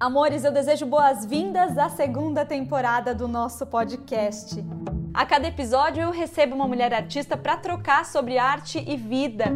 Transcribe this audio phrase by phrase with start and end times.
[0.00, 4.64] Amores, eu desejo boas-vindas à segunda temporada do nosso podcast.
[5.12, 9.46] A cada episódio eu recebo uma mulher artista para trocar sobre arte e vida.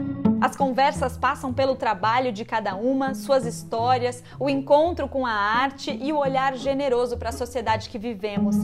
[0.41, 5.97] As conversas passam pelo trabalho de cada uma, suas histórias, o encontro com a arte
[6.03, 8.57] e o olhar generoso para a sociedade que vivemos.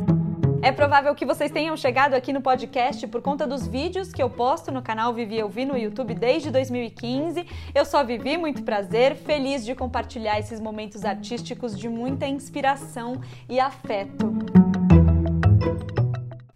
[0.60, 4.28] É provável que vocês tenham chegado aqui no podcast por conta dos vídeos que eu
[4.28, 7.46] posto no canal Vivi Eu Vi no YouTube desde 2015.
[7.72, 13.60] Eu só vivi muito prazer, feliz de compartilhar esses momentos artísticos de muita inspiração e
[13.60, 14.34] afeto.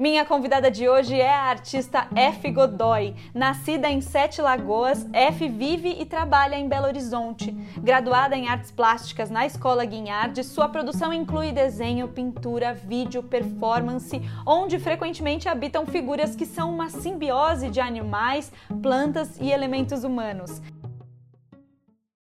[0.02, 2.50] Minha convidada de hoje é a artista F.
[2.50, 3.14] Godoy.
[3.32, 7.52] Nascida em Sete Lagoas, F vive e trabalha em Belo Horizonte.
[7.78, 14.80] Graduada em artes plásticas na Escola Guinhardi, sua produção inclui desenho, pintura, vídeo, performance, onde
[14.80, 20.60] frequentemente habitam figuras que são uma simbiose de animais, plantas e elementos humanos.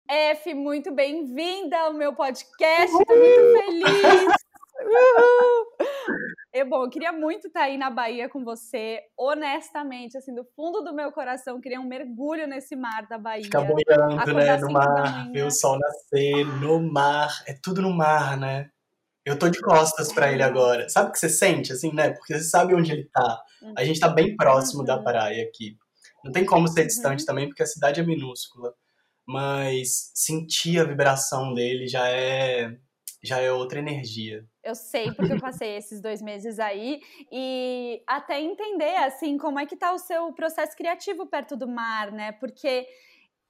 [0.07, 4.52] F, muito bem-vinda ao meu podcast, estou muito feliz.
[6.53, 10.83] Eu, bom, eu queria muito estar aí na Bahia com você, honestamente, assim, do fundo
[10.83, 13.45] do meu coração, queria um mergulho nesse mar da Bahia.
[13.45, 18.37] Ficar boiando, né, no mar, ver o sol nascer, no mar, é tudo no mar,
[18.37, 18.71] né?
[19.25, 20.89] Eu tô de costas para ele agora.
[20.89, 22.11] Sabe o que você sente, assim, né?
[22.11, 23.41] Porque você sabe onde ele tá.
[23.77, 24.87] A gente tá bem próximo uhum.
[24.87, 25.77] da praia aqui.
[26.25, 27.27] Não tem como ser distante uhum.
[27.27, 28.75] também, porque a cidade é minúscula.
[29.25, 32.77] Mas sentir a vibração dele já é
[33.23, 34.45] já é outra energia.
[34.63, 39.67] Eu sei, porque eu passei esses dois meses aí e até entender, assim, como é
[39.67, 42.33] que tá o seu processo criativo perto do mar, né?
[42.33, 42.87] Porque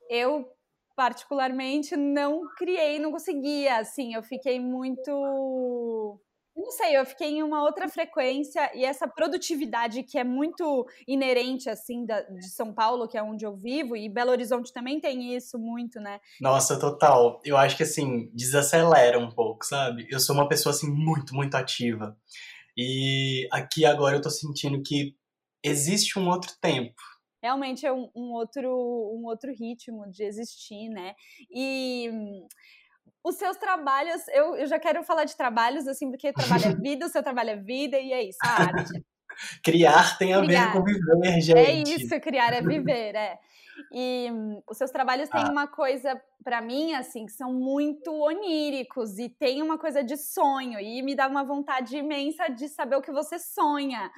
[0.09, 0.51] eu,
[0.97, 6.21] particularmente, não criei, não conseguia, assim, eu fiquei muito
[6.55, 11.69] não sei, eu fiquei em uma outra frequência e essa produtividade que é muito inerente,
[11.71, 15.35] assim, da, de São Paulo, que é onde eu vivo, e Belo Horizonte também tem
[15.35, 16.21] isso muito, né?
[16.41, 17.41] Nossa, total.
[17.45, 20.07] Eu acho que, assim, desacelera um pouco, sabe?
[20.11, 22.17] Eu sou uma pessoa, assim, muito, muito ativa.
[22.77, 25.17] E aqui agora eu tô sentindo que
[25.63, 27.01] existe um outro tempo.
[27.43, 31.15] Realmente é um, um outro, um outro ritmo de existir, né?
[31.51, 32.09] E
[33.25, 37.07] os seus trabalhos, eu, eu já quero falar de trabalhos, assim, porque trabalho é vida,
[37.07, 39.05] o seu trabalho é vida, e é isso, a arte.
[39.63, 40.67] criar tem a criar.
[40.67, 41.59] ver com viver, é gente.
[41.59, 43.39] É isso, criar é viver, é.
[43.91, 45.51] E um, os seus trabalhos têm ah.
[45.51, 50.81] uma coisa, para mim, assim, que são muito oníricos e tem uma coisa de sonho,
[50.81, 54.11] e me dá uma vontade imensa de saber o que você sonha.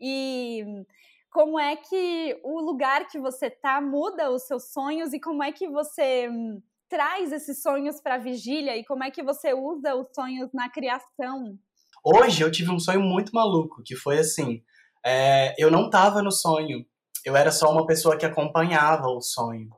[0.00, 0.84] E
[1.30, 5.52] como é que o lugar que você tá muda os seus sonhos e como é
[5.52, 9.94] que você hum, traz esses sonhos para a vigília e como é que você usa
[9.94, 11.58] os sonhos na criação?
[12.04, 14.62] Hoje eu tive um sonho muito maluco, que foi assim,
[15.04, 16.84] é, eu não estava no sonho,
[17.24, 19.68] eu era só uma pessoa que acompanhava o sonho.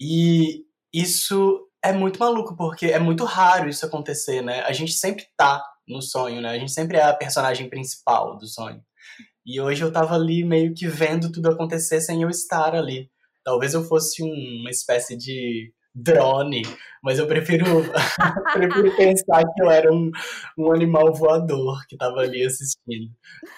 [0.00, 4.60] E isso é muito maluco, porque é muito raro isso acontecer, né?
[4.62, 6.50] A gente sempre tá no sonho, né?
[6.50, 8.82] A gente sempre é a personagem principal do sonho.
[9.44, 13.10] E hoje eu tava ali meio que vendo tudo acontecer sem eu estar ali.
[13.44, 16.62] Talvez eu fosse um, uma espécie de drone,
[17.02, 17.64] mas eu prefiro,
[18.52, 20.10] prefiro pensar que eu era um,
[20.56, 23.10] um animal voador que estava ali assistindo,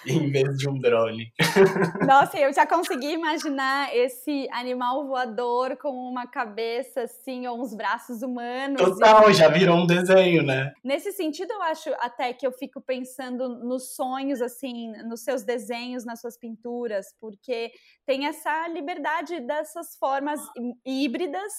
[0.07, 1.31] em vez de um drone.
[2.07, 8.21] Nossa, eu já consegui imaginar esse animal voador com uma cabeça assim, ou uns braços
[8.21, 8.81] humanos.
[8.81, 9.33] Total, e...
[9.33, 10.71] já virou um desenho, né?
[10.83, 16.05] Nesse sentido, eu acho até que eu fico pensando nos sonhos, assim, nos seus desenhos,
[16.05, 17.71] nas suas pinturas, porque
[18.05, 20.39] tem essa liberdade dessas formas
[20.85, 21.51] híbridas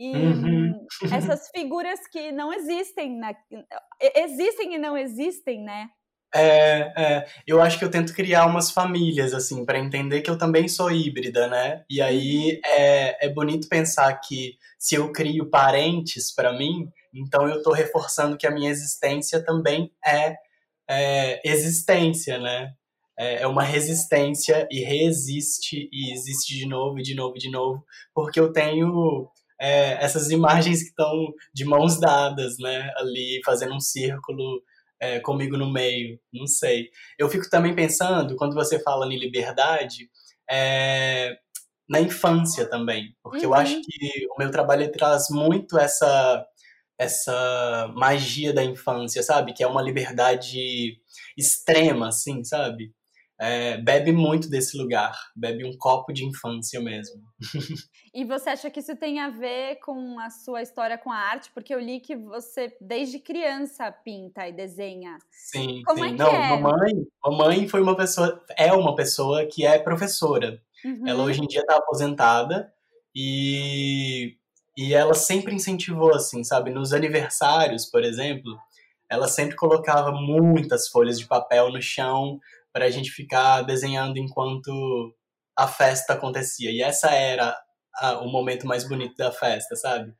[0.00, 0.86] e uhum.
[1.12, 3.34] essas figuras que não existem, na,
[4.16, 5.90] existem e não existem, né?
[6.34, 10.38] É, é, eu acho que eu tento criar umas famílias, assim, para entender que eu
[10.38, 11.84] também sou híbrida, né?
[11.90, 12.60] E aí uhum.
[12.64, 18.38] é, é bonito pensar que se eu crio parentes para mim, então eu tô reforçando
[18.38, 20.36] que a minha existência também é,
[20.88, 22.72] é existência, né?
[23.18, 27.50] É, é uma resistência e resiste e existe de novo e de novo e de
[27.50, 27.84] novo,
[28.14, 29.28] porque eu tenho
[29.60, 32.90] é, essas imagens que estão de mãos dadas, né?
[32.96, 34.62] Ali fazendo um círculo
[34.98, 36.88] é, comigo no meio, não sei.
[37.18, 40.10] Eu fico também pensando, quando você fala em liberdade,
[40.50, 41.36] é,
[41.88, 43.52] na infância também, porque uhum.
[43.52, 46.46] eu acho que o meu trabalho traz muito essa
[46.98, 49.54] essa magia da infância, sabe?
[49.54, 50.98] Que é uma liberdade
[51.34, 52.92] extrema, assim, sabe?
[53.40, 57.22] É, bebe muito desse lugar, bebe um copo de infância mesmo.
[58.14, 61.50] e você acha que isso tem a ver com a sua história com a arte?
[61.54, 65.16] Porque eu li que você, desde criança, pinta e desenha.
[65.30, 66.10] Sim, Como sim.
[66.10, 66.60] É Não, é?
[66.60, 70.60] mamãe, mamãe foi uma pessoa, é uma pessoa que é professora.
[70.84, 71.08] Uhum.
[71.08, 72.70] Ela hoje em dia está aposentada
[73.16, 74.36] e,
[74.76, 76.70] E ela sempre incentivou, assim, sabe?
[76.70, 78.58] Nos aniversários, por exemplo,
[79.08, 82.38] ela sempre colocava muitas folhas de papel no chão
[82.72, 85.14] para a gente ficar desenhando enquanto
[85.56, 86.70] a festa acontecia.
[86.70, 87.56] E essa era
[87.96, 90.12] a, o momento mais bonito da festa, sabe?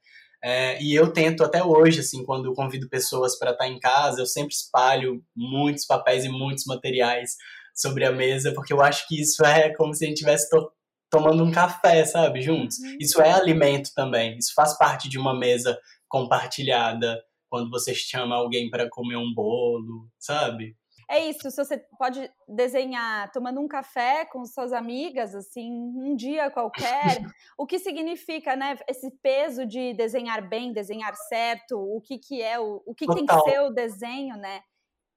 [0.43, 3.79] É, e eu tento até hoje, assim, quando eu convido pessoas para estar tá em
[3.79, 7.37] casa, eu sempre espalho muitos papéis e muitos materiais
[7.75, 10.70] sobre a mesa, porque eu acho que isso é como se a gente estivesse to
[11.11, 12.79] tomando um café, sabe, juntos.
[12.79, 12.96] Uhum.
[13.00, 15.76] Isso é alimento também, isso faz parte de uma mesa
[16.08, 20.76] compartilhada, quando você chama alguém para comer um bolo, sabe?
[21.10, 26.48] É isso, se você pode desenhar tomando um café com suas amigas, assim, um dia
[26.52, 27.02] qualquer,
[27.58, 32.60] o que significa, né, esse peso de desenhar bem, desenhar certo, o que que é,
[32.60, 34.62] o, o que, que tem que ser o desenho, né?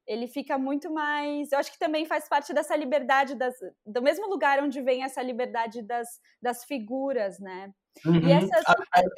[0.07, 1.51] Ele fica muito mais.
[1.51, 3.55] Eu acho que também faz parte dessa liberdade, das,
[3.85, 6.07] do mesmo lugar onde vem essa liberdade das,
[6.41, 7.71] das figuras, né?
[8.05, 8.27] Uhum.
[8.27, 8.63] Essas...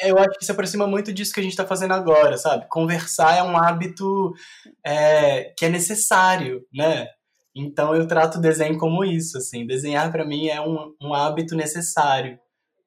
[0.01, 2.67] Eu acho que se aproxima muito disso que a gente está fazendo agora, sabe?
[2.67, 4.33] Conversar é um hábito
[4.85, 7.07] é, que é necessário, né?
[7.55, 9.65] Então eu trato o desenho como isso, assim.
[9.65, 12.37] Desenhar para mim é um, um hábito necessário,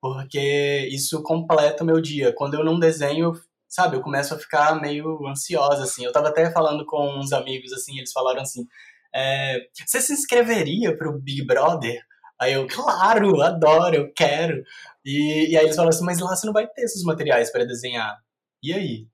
[0.01, 2.35] porque isso completa o meu dia.
[2.35, 3.33] Quando eu não desenho,
[3.69, 6.05] sabe, eu começo a ficar meio ansiosa, assim.
[6.05, 8.67] Eu tava até falando com uns amigos, assim, eles falaram assim,
[9.15, 12.01] é, você se inscreveria pro Big Brother?
[12.41, 14.63] Aí eu, claro, adoro, eu quero.
[15.05, 17.65] E, e aí eles falaram assim, mas lá você não vai ter esses materiais para
[17.65, 18.17] desenhar.
[18.63, 19.09] E aí?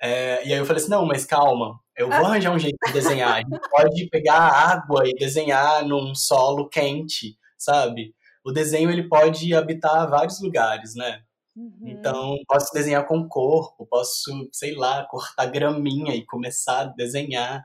[0.00, 2.92] É, e aí eu falei assim, não, mas calma, eu vou arranjar um jeito de
[2.92, 3.34] desenhar.
[3.34, 8.14] A gente pode pegar água e desenhar num solo quente, sabe?
[8.44, 11.22] O desenho ele pode habitar vários lugares, né?
[11.56, 11.80] Uhum.
[11.84, 17.64] Então, posso desenhar com o corpo, posso, sei lá, cortar graminha e começar a desenhar.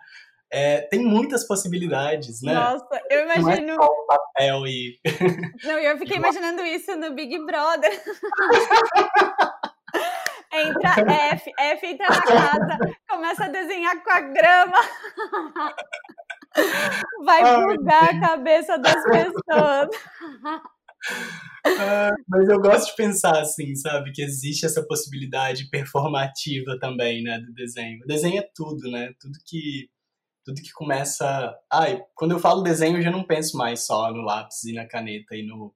[0.51, 2.53] É, tem muitas possibilidades, né?
[2.53, 3.67] Nossa, eu imagino.
[3.67, 4.99] Não é só papel e.
[5.63, 7.91] Não, eu fiquei imaginando isso no Big Brother.
[10.53, 10.95] entra
[11.33, 12.77] F, F entra na casa,
[13.09, 14.77] começa a desenhar com a grama.
[17.25, 19.89] Vai bugar a cabeça das pessoas.
[21.79, 24.11] Ah, mas eu gosto de pensar assim, sabe?
[24.11, 27.39] Que existe essa possibilidade performativa também, né?
[27.39, 27.99] Do desenho.
[28.03, 29.11] O desenho é tudo, né?
[29.19, 29.89] Tudo que
[30.45, 31.57] tudo que começa.
[31.73, 34.87] Ai, quando eu falo desenho, eu já não penso mais só no lápis e na
[34.87, 35.73] caneta e no.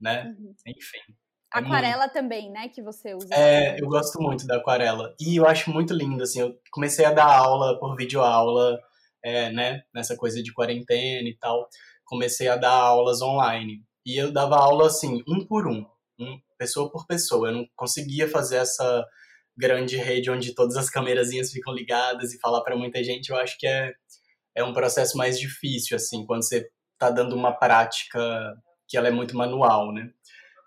[0.00, 0.24] né?
[0.24, 0.54] Uhum.
[0.66, 1.14] Enfim.
[1.54, 2.12] É aquarela muito...
[2.12, 2.68] também, né?
[2.68, 3.32] Que você usa.
[3.32, 5.14] É, eu gosto muito da aquarela.
[5.20, 6.40] E eu acho muito lindo, assim.
[6.40, 8.78] Eu comecei a dar aula por videoaula,
[9.24, 9.82] é, né?
[9.94, 11.68] Nessa coisa de quarentena e tal.
[12.04, 13.80] Comecei a dar aulas online.
[14.04, 15.84] E eu dava aula assim, um por um,
[16.18, 17.48] um pessoa por pessoa.
[17.48, 19.04] Eu não conseguia fazer essa
[19.56, 23.30] grande rede onde todas as câmerazinhas ficam ligadas e falar para muita gente.
[23.30, 23.92] Eu acho que é,
[24.54, 28.54] é um processo mais difícil, assim, quando você está dando uma prática
[28.88, 30.10] que ela é muito manual, né?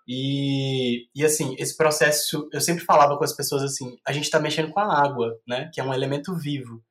[0.06, 4.38] E, e assim, esse processo, eu sempre falava com as pessoas assim, a gente está
[4.38, 5.70] mexendo com a água, né?
[5.72, 6.82] Que é um elemento vivo.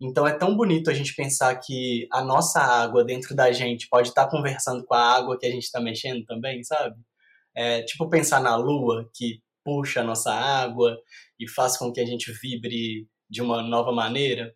[0.00, 4.08] Então é tão bonito a gente pensar que a nossa água dentro da gente pode
[4.08, 6.96] estar tá conversando com a água que a gente está mexendo também, sabe?
[7.54, 10.96] É, tipo pensar na lua que puxa a nossa água
[11.38, 14.54] e faz com que a gente vibre de uma nova maneira.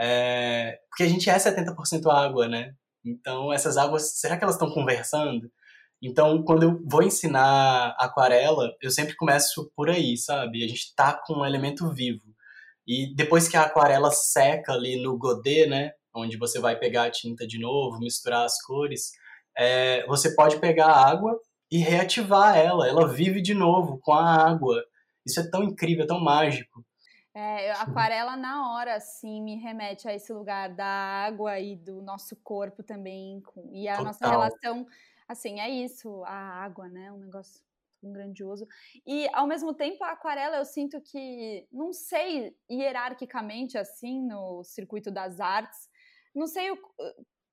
[0.00, 2.74] É, porque a gente é 70% água, né?
[3.04, 5.50] Então essas águas, será que elas estão conversando?
[6.02, 10.64] Então, quando eu vou ensinar aquarela, eu sempre começo por aí, sabe?
[10.64, 12.31] A gente tá com um elemento vivo.
[12.92, 17.10] E depois que a aquarela seca ali no godê, né, onde você vai pegar a
[17.10, 19.12] tinta de novo, misturar as cores,
[19.56, 21.40] é, você pode pegar a água
[21.70, 22.86] e reativar ela.
[22.86, 24.84] Ela vive de novo com a água.
[25.24, 26.84] Isso é tão incrível, é tão mágico.
[27.34, 32.36] É, aquarela na hora, assim, me remete a esse lugar da água e do nosso
[32.36, 33.42] corpo também.
[33.70, 34.04] E a Total.
[34.04, 34.86] nossa relação,
[35.26, 37.10] assim, é isso, a água, né?
[37.10, 37.64] Um negócio
[38.02, 38.66] um grandioso.
[39.06, 45.10] E, ao mesmo tempo, a aquarela eu sinto que, não sei hierarquicamente assim, no circuito
[45.10, 45.88] das artes,
[46.34, 46.70] não sei,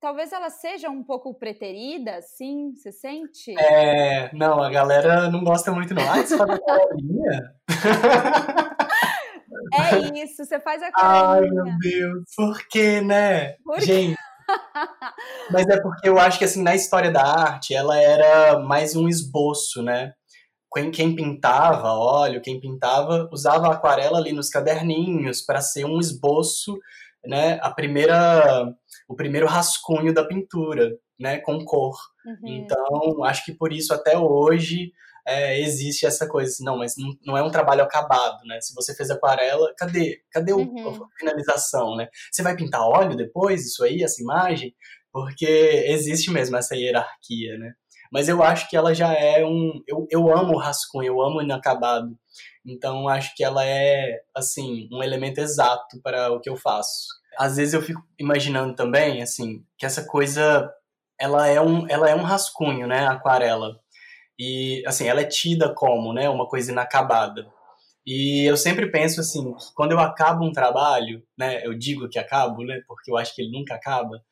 [0.00, 3.54] talvez ela seja um pouco preterida, assim, você sente?
[3.58, 6.02] É, não, a galera não gosta muito não.
[6.02, 7.54] Ah, você faz aquarelinha?
[9.72, 11.62] É isso, você faz aquarelinha.
[11.62, 13.54] Ai, meu Deus, por quê, né?
[13.64, 14.16] Por Gente,
[15.50, 19.08] mas é porque eu acho que, assim, na história da arte, ela era mais um
[19.08, 20.12] esboço, né?
[20.72, 26.78] Quem, quem pintava óleo, quem pintava, usava aquarela ali nos caderninhos para ser um esboço,
[27.24, 28.72] né, a primeira,
[29.08, 31.96] o primeiro rascunho da pintura, né, com cor.
[32.24, 32.48] Uhum.
[32.48, 34.92] Então, acho que por isso até hoje
[35.26, 38.60] é, existe essa coisa assim, não, mas não, não, é um trabalho acabado, né?
[38.60, 40.22] Se você fez aquarela, cadê?
[40.30, 41.04] Cadê uhum.
[41.04, 42.08] a finalização, né?
[42.32, 44.74] Você vai pintar óleo depois, isso aí, essa imagem?
[45.12, 45.46] Porque
[45.86, 47.74] existe mesmo essa hierarquia, né?
[48.10, 49.82] Mas eu acho que ela já é um.
[49.86, 52.16] Eu, eu amo o rascunho, eu amo o inacabado.
[52.66, 57.06] Então acho que ela é, assim, um elemento exato para o que eu faço.
[57.38, 60.72] Às vezes eu fico imaginando também, assim, que essa coisa.
[61.18, 63.06] Ela é um, ela é um rascunho, né?
[63.06, 63.78] Aquarela.
[64.38, 66.28] E, assim, ela é tida como, né?
[66.28, 67.46] Uma coisa inacabada.
[68.06, 72.64] E eu sempre penso assim, quando eu acabo um trabalho, né, eu digo que acabo,
[72.64, 74.22] né, porque eu acho que ele nunca acaba,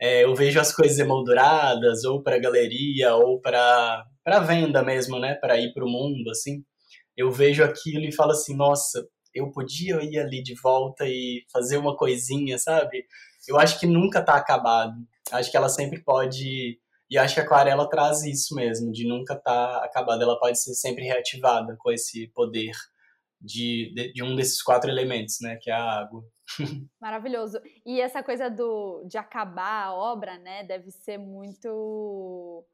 [0.00, 4.04] é, eu vejo as coisas emolduradas, ou para galeria, ou para
[4.46, 6.64] venda mesmo, né, para ir para o mundo, assim.
[7.16, 11.78] Eu vejo aquilo e falo assim, nossa, eu podia ir ali de volta e fazer
[11.78, 13.04] uma coisinha, sabe?
[13.48, 14.94] Eu acho que nunca tá acabado.
[15.32, 16.78] Acho que ela sempre pode
[17.10, 20.24] e acho que a aquarela traz isso mesmo, de nunca estar tá acabada.
[20.24, 22.72] Ela pode ser sempre reativada com esse poder
[23.40, 26.22] de, de, de, um desses quatro elementos, né, que é a água.
[27.00, 27.60] Maravilhoso.
[27.84, 32.64] E essa coisa do, de acabar a obra, né, deve ser muito.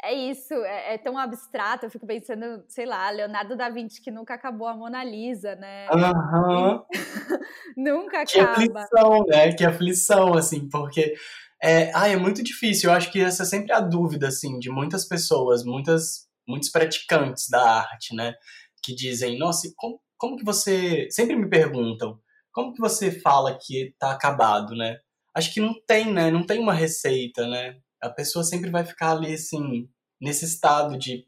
[0.00, 1.86] É isso, é, é, tão abstrato.
[1.86, 5.88] Eu fico pensando, sei lá, Leonardo da Vinci que nunca acabou a Mona Lisa, né?
[5.90, 6.84] Uhum.
[7.76, 8.54] nunca que acaba.
[8.54, 9.52] Que aflição, né?
[9.52, 11.14] Que aflição, assim, porque
[11.60, 12.90] é, ah, é muito difícil.
[12.90, 17.48] Eu acho que essa é sempre a dúvida, assim, de muitas pessoas, muitas, muitos praticantes
[17.48, 18.34] da arte, né?
[18.82, 21.08] que dizem, nossa, como, como que você.
[21.10, 22.20] Sempre me perguntam,
[22.52, 24.98] como que você fala que tá acabado, né?
[25.34, 26.30] Acho que não tem, né?
[26.30, 27.78] Não tem uma receita, né?
[28.02, 29.88] A pessoa sempre vai ficar ali, assim,
[30.20, 31.24] nesse estado de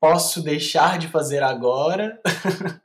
[0.00, 2.20] posso deixar de fazer agora.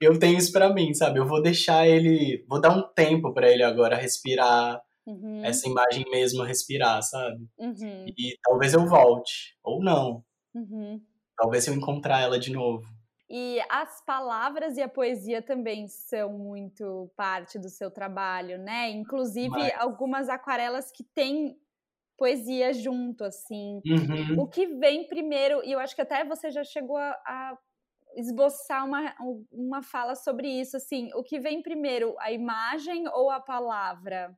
[0.00, 1.18] eu tenho isso para mim, sabe?
[1.18, 5.44] Eu vou deixar ele, vou dar um tempo para ele agora respirar, uhum.
[5.44, 7.48] essa imagem mesmo respirar, sabe?
[7.58, 8.06] Uhum.
[8.06, 10.22] E talvez eu volte, ou não.
[10.54, 11.00] Uhum.
[11.36, 12.86] Talvez eu encontrar ela de novo.
[13.30, 18.88] E as palavras e a poesia também são muito parte do seu trabalho, né?
[18.90, 19.74] Inclusive Mas...
[19.78, 21.58] algumas aquarelas que têm
[22.16, 23.80] poesia junto, assim.
[23.86, 24.40] Uhum.
[24.40, 27.58] O que vem primeiro, e eu acho que até você já chegou a, a
[28.16, 29.14] esboçar uma,
[29.52, 34.34] uma fala sobre isso, assim, o que vem primeiro, a imagem ou a palavra?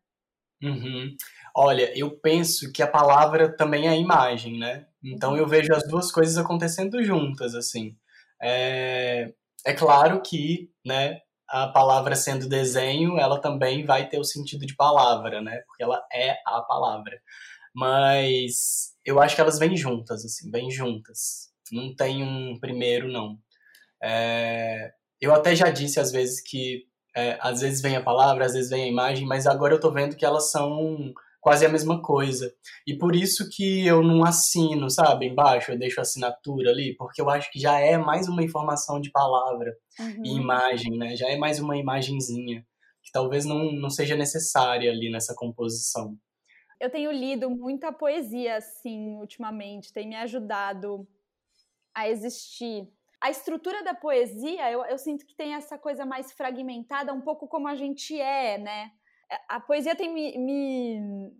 [0.62, 1.16] Uhum.
[1.56, 4.86] Olha, eu penso que a palavra também é a imagem, né?
[5.02, 5.38] Então uhum.
[5.38, 7.96] eu vejo as duas coisas acontecendo juntas, assim.
[8.42, 9.32] É,
[9.66, 14.76] é claro que, né, a palavra sendo desenho, ela também vai ter o sentido de
[14.76, 15.60] palavra, né?
[15.66, 17.20] Porque ela é a palavra.
[17.74, 21.50] Mas eu acho que elas vêm juntas, assim, vêm juntas.
[21.72, 23.36] Não tem um primeiro, não.
[24.02, 26.84] É, eu até já disse às vezes que
[27.16, 29.90] é, às vezes vem a palavra, às vezes vem a imagem, mas agora eu tô
[29.90, 32.52] vendo que elas são quase a mesma coisa.
[32.86, 37.20] E por isso que eu não assino, sabe, embaixo, eu deixo a assinatura ali, porque
[37.20, 40.22] eu acho que já é mais uma informação de palavra uhum.
[40.24, 41.16] e imagem, né?
[41.16, 42.64] Já é mais uma imagenzinha,
[43.02, 46.16] que talvez não, não seja necessária ali nessa composição.
[46.78, 51.06] Eu tenho lido muita poesia, assim, ultimamente, tem me ajudado
[51.94, 52.88] a existir.
[53.20, 57.46] A estrutura da poesia, eu, eu sinto que tem essa coisa mais fragmentada, um pouco
[57.46, 58.92] como a gente é, né?
[59.48, 61.30] A poesia tem me, me,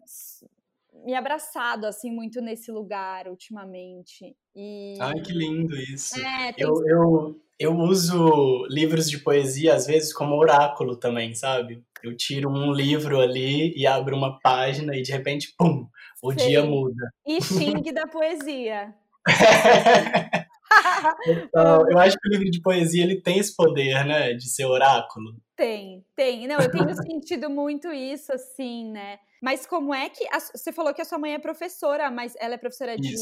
[1.04, 4.37] me, abraçado assim muito nesse lugar ultimamente.
[4.54, 4.94] E...
[5.00, 6.18] Ai, que lindo isso.
[6.20, 6.64] É, tem...
[6.64, 11.85] eu, eu, eu uso livros de poesia às vezes como oráculo também, sabe?
[12.02, 15.87] Eu tiro um livro ali e abro uma página e de repente, pum,
[16.23, 16.37] o Sim.
[16.37, 17.12] dia muda.
[17.26, 18.94] E Xing da poesia.
[21.27, 24.67] então, eu acho que o livro de poesia ele tem esse poder, né, de ser
[24.67, 25.35] oráculo.
[25.57, 26.47] Tem, tem.
[26.47, 29.19] Não, eu tenho sentido muito isso, assim, né?
[29.43, 30.27] Mas como é que.
[30.29, 33.15] A, você falou que a sua mãe é professora, mas ela é professora de.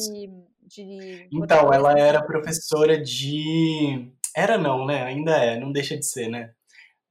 [0.67, 4.13] de então, ela era professora de.
[4.37, 5.05] Era não, né?
[5.05, 6.53] Ainda é, não deixa de ser, né?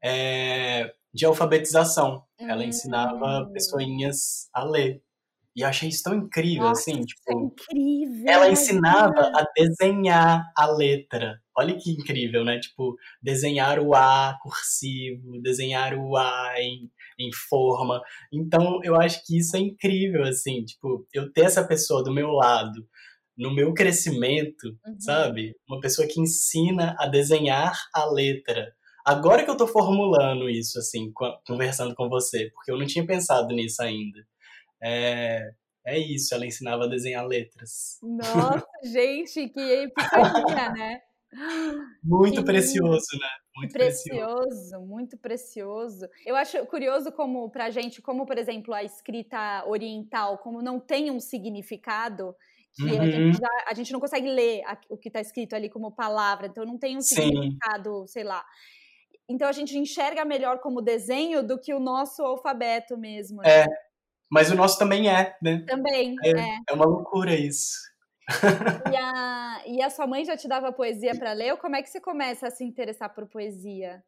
[0.04, 2.24] É, de alfabetização.
[2.40, 3.52] Ela ensinava hum.
[3.52, 5.02] pessoinhas a ler.
[5.58, 7.24] E eu achei isso tão incrível, Nossa, assim, tipo.
[7.28, 8.26] É incrível.
[8.28, 11.42] Ela ensinava a desenhar a letra.
[11.58, 12.60] Olha que incrível, né?
[12.60, 18.00] Tipo, desenhar o A cursivo, desenhar o A em, em forma.
[18.32, 22.30] Então, eu acho que isso é incrível, assim, tipo, eu ter essa pessoa do meu
[22.30, 22.88] lado,
[23.36, 25.00] no meu crescimento, uhum.
[25.00, 25.56] sabe?
[25.68, 28.72] Uma pessoa que ensina a desenhar a letra.
[29.04, 31.12] Agora que eu tô formulando isso, assim,
[31.48, 34.20] conversando com você, porque eu não tinha pensado nisso ainda.
[34.82, 35.52] É,
[35.86, 37.98] é isso, ela ensinava a desenhar letras.
[38.02, 41.02] Nossa, gente, que epifania, né?
[42.04, 43.28] Muito que precioso, né?
[43.56, 46.10] Muito precioso, precioso, muito precioso.
[46.26, 51.12] Eu acho curioso como pra gente, como por exemplo a escrita oriental, como não tem
[51.12, 52.36] um significado,
[52.76, 53.02] que uhum.
[53.02, 53.34] a, gente uhum.
[53.34, 56.66] já, a, gente não consegue ler a, o que está escrito ali como palavra, então
[56.66, 57.16] não tem um Sim.
[57.16, 58.46] significado, sei lá.
[59.28, 63.42] Então a gente enxerga melhor como desenho do que o nosso alfabeto mesmo.
[63.42, 63.64] Né?
[63.64, 63.66] É,
[64.30, 65.64] Mas o nosso também é, né?
[65.68, 66.30] Também, é.
[66.32, 67.78] É, é uma loucura isso.
[68.92, 71.52] e, a, e a sua mãe já te dava poesia para ler?
[71.52, 74.04] Ou como é que você começa a se interessar por poesia?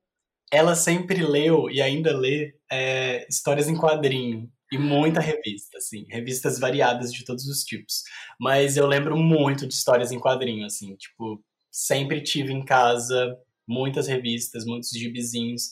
[0.51, 4.51] Ela sempre leu e ainda lê é, histórias em quadrinho.
[4.71, 8.03] E muita revista, assim, revistas variadas de todos os tipos.
[8.39, 13.35] Mas eu lembro muito de histórias em quadrinho, assim, tipo, sempre tive em casa
[13.67, 15.71] muitas revistas, muitos gibizinhos.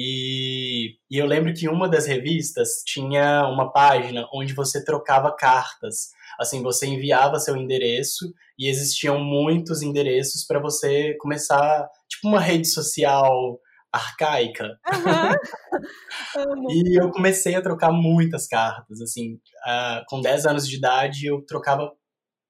[0.00, 6.10] E, e eu lembro que uma das revistas tinha uma página onde você trocava cartas.
[6.38, 12.68] Assim, você enviava seu endereço e existiam muitos endereços para você começar, tipo uma rede
[12.68, 13.58] social
[13.92, 14.78] arcaica.
[14.86, 16.70] Uhum.
[16.70, 19.34] e eu comecei a trocar muitas cartas, assim,
[19.66, 21.90] uh, com 10 anos de idade eu trocava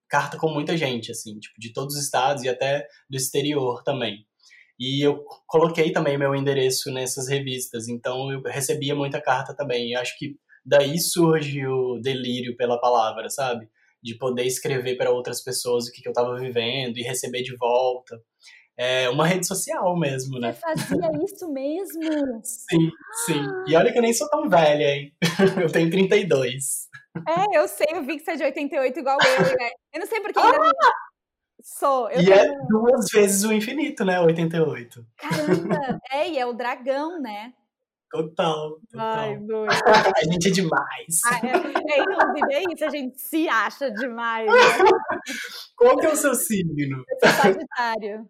[0.07, 4.28] carta com muita gente, assim, tipo, de todos os estados e até do exterior também.
[4.79, 9.91] E eu coloquei também meu endereço nessas revistas, então eu recebia muita carta também.
[9.91, 13.69] E acho que daí surge o delírio pela palavra, sabe?
[14.03, 17.57] De poder escrever para outras pessoas o que, que eu estava vivendo e receber de
[17.57, 18.21] volta
[18.79, 20.53] é uma rede social mesmo, né?
[20.53, 22.01] Você fazia isso mesmo?
[22.45, 22.91] sim,
[23.27, 23.43] sim.
[23.67, 25.13] E olha que eu nem sou tão velha, hein?
[25.61, 26.87] eu tenho 32.
[27.27, 29.71] É, eu sei, eu vi que você é de 88 igual eu, né?
[29.93, 31.08] Eu não sei porque ainda ah!
[31.79, 32.11] Sou.
[32.11, 32.53] Eu e é tenho...
[32.53, 34.21] é duas vezes o infinito, né?
[34.21, 35.07] 88.
[35.17, 35.79] Caramba!
[36.11, 37.53] É, e é o dragão, né?
[38.11, 39.19] Total, total.
[39.19, 39.69] Ai, doido.
[40.17, 41.21] a gente é demais.
[41.27, 44.47] Ah, é, é, inclusive é isso, a gente se acha demais.
[44.47, 44.53] Né?
[45.77, 47.05] Qual que é o seu signo?
[47.07, 48.27] Eu sou Sagitário.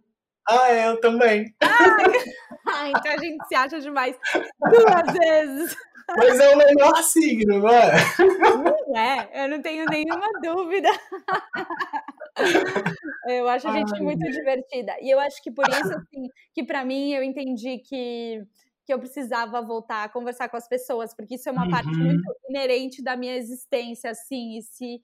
[0.49, 1.55] Ah, é, eu também.
[1.63, 4.17] Ah, então a gente se acha demais
[4.61, 5.77] duas vezes.
[6.17, 7.93] Mas é o melhor signo, não é?
[8.19, 10.89] Não é, eu não tenho nenhuma dúvida.
[13.27, 14.97] Eu acho a gente Ai, muito divertida.
[15.03, 18.43] E eu acho que por isso, assim, que para mim eu entendi que
[18.89, 21.71] que eu precisava voltar a conversar com as pessoas, porque isso é uma uhum.
[21.71, 24.99] parte muito inerente da minha existência, assim, e se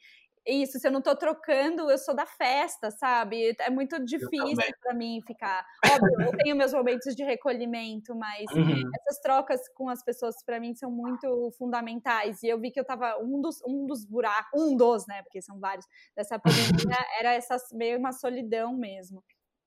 [0.46, 3.56] isso, se eu não tô trocando, eu sou da festa, sabe?
[3.58, 5.64] É muito difícil para mim ficar.
[5.86, 8.90] Óbvio, eu tenho meus momentos de recolhimento, mas uhum.
[9.00, 12.42] essas trocas com as pessoas para mim são muito fundamentais.
[12.42, 15.40] E eu vi que eu tava um dos um dos buracos, um dos, né, porque
[15.40, 16.52] são vários dessa pandemia,
[17.19, 19.25] era essa meio uma solidão mesmo.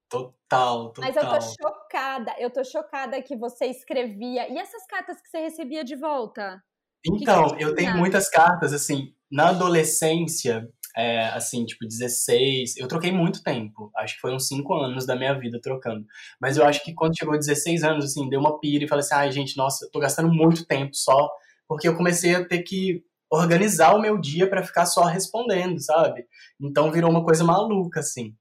[0.10, 1.04] Total, total.
[1.04, 4.48] Mas eu tô chocada, eu tô chocada que você escrevia.
[4.48, 6.64] E essas cartas que você recebia de volta?
[7.06, 13.12] Então, que eu tenho muitas cartas, assim, na adolescência, é, assim, tipo, 16, eu troquei
[13.12, 13.92] muito tempo.
[13.98, 16.06] Acho que foi uns 5 anos da minha vida trocando.
[16.42, 19.16] Mas eu acho que quando chegou 16 anos, assim, deu uma pira e falei assim,
[19.16, 21.30] ai, gente, nossa, eu tô gastando muito tempo só,
[21.68, 26.26] porque eu comecei a ter que organizar o meu dia para ficar só respondendo, sabe?
[26.60, 28.34] Então virou uma coisa maluca, assim.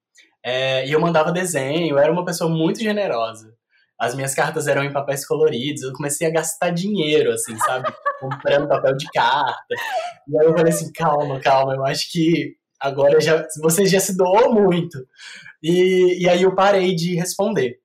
[0.44, 3.55] É, e eu mandava desenho, eu era uma pessoa muito generosa
[3.98, 7.92] as minhas cartas eram em papéis coloridos, eu comecei a gastar dinheiro, assim, sabe?
[8.20, 9.74] Comprando papel de carta.
[10.28, 14.16] E aí eu falei assim, calma, calma, eu acho que agora já, você já se
[14.16, 14.98] doou muito.
[15.62, 17.78] E, e aí eu parei de responder.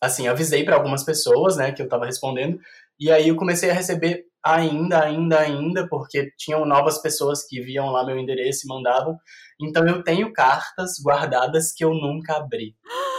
[0.00, 2.58] Assim, avisei para algumas pessoas, né, que eu tava respondendo,
[2.98, 7.90] e aí eu comecei a receber ainda, ainda, ainda, porque tinham novas pessoas que viam
[7.90, 9.18] lá meu endereço e mandavam.
[9.60, 12.74] Então eu tenho cartas guardadas que eu nunca abri.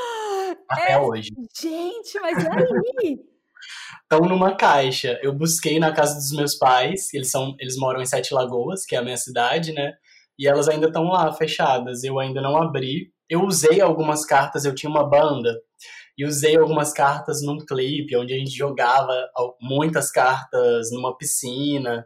[0.69, 1.29] até é, hoje.
[1.59, 3.19] Gente, mas e aí?
[4.03, 5.19] Estão numa caixa.
[5.21, 8.95] Eu busquei na casa dos meus pais, eles são, eles moram em Sete Lagoas, que
[8.95, 9.93] é a minha cidade, né?
[10.37, 12.03] E elas ainda estão lá fechadas.
[12.03, 13.11] Eu ainda não abri.
[13.29, 15.59] Eu usei algumas cartas, eu tinha uma banda
[16.17, 19.13] e usei algumas cartas num clipe onde a gente jogava
[19.61, 22.05] muitas cartas numa piscina.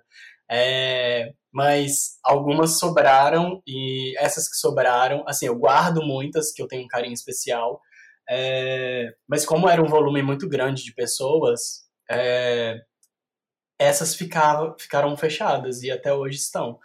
[0.51, 6.83] É, mas algumas sobraram e essas que sobraram, assim, eu guardo muitas que eu tenho
[6.83, 7.79] um carinho especial
[8.29, 12.81] é, mas como era um volume muito grande de pessoas, é,
[13.79, 16.79] essas ficavam, ficaram fechadas e até hoje estão.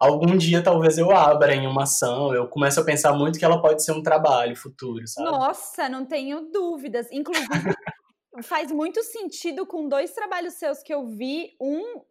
[0.00, 3.60] Algum dia talvez eu abra em uma ação, eu começo a pensar muito que ela
[3.60, 5.28] pode ser um trabalho futuro, sabe?
[5.28, 7.08] Nossa, não tenho dúvidas.
[7.10, 7.48] Inclusive,
[8.42, 11.56] faz muito sentido com dois trabalhos seus que eu vi.
[11.60, 12.02] Um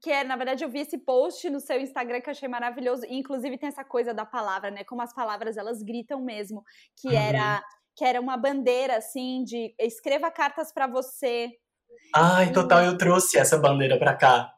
[0.00, 3.04] que é, na verdade, eu vi esse post no seu Instagram que eu achei maravilhoso.
[3.06, 4.84] E, inclusive, tem essa coisa da palavra, né?
[4.84, 6.64] Como as palavras elas gritam mesmo.
[7.00, 7.14] Que uhum.
[7.14, 7.62] era
[7.96, 11.50] que era uma bandeira assim de escreva cartas para você.
[12.14, 14.52] Ai, total, eu trouxe essa bandeira para cá.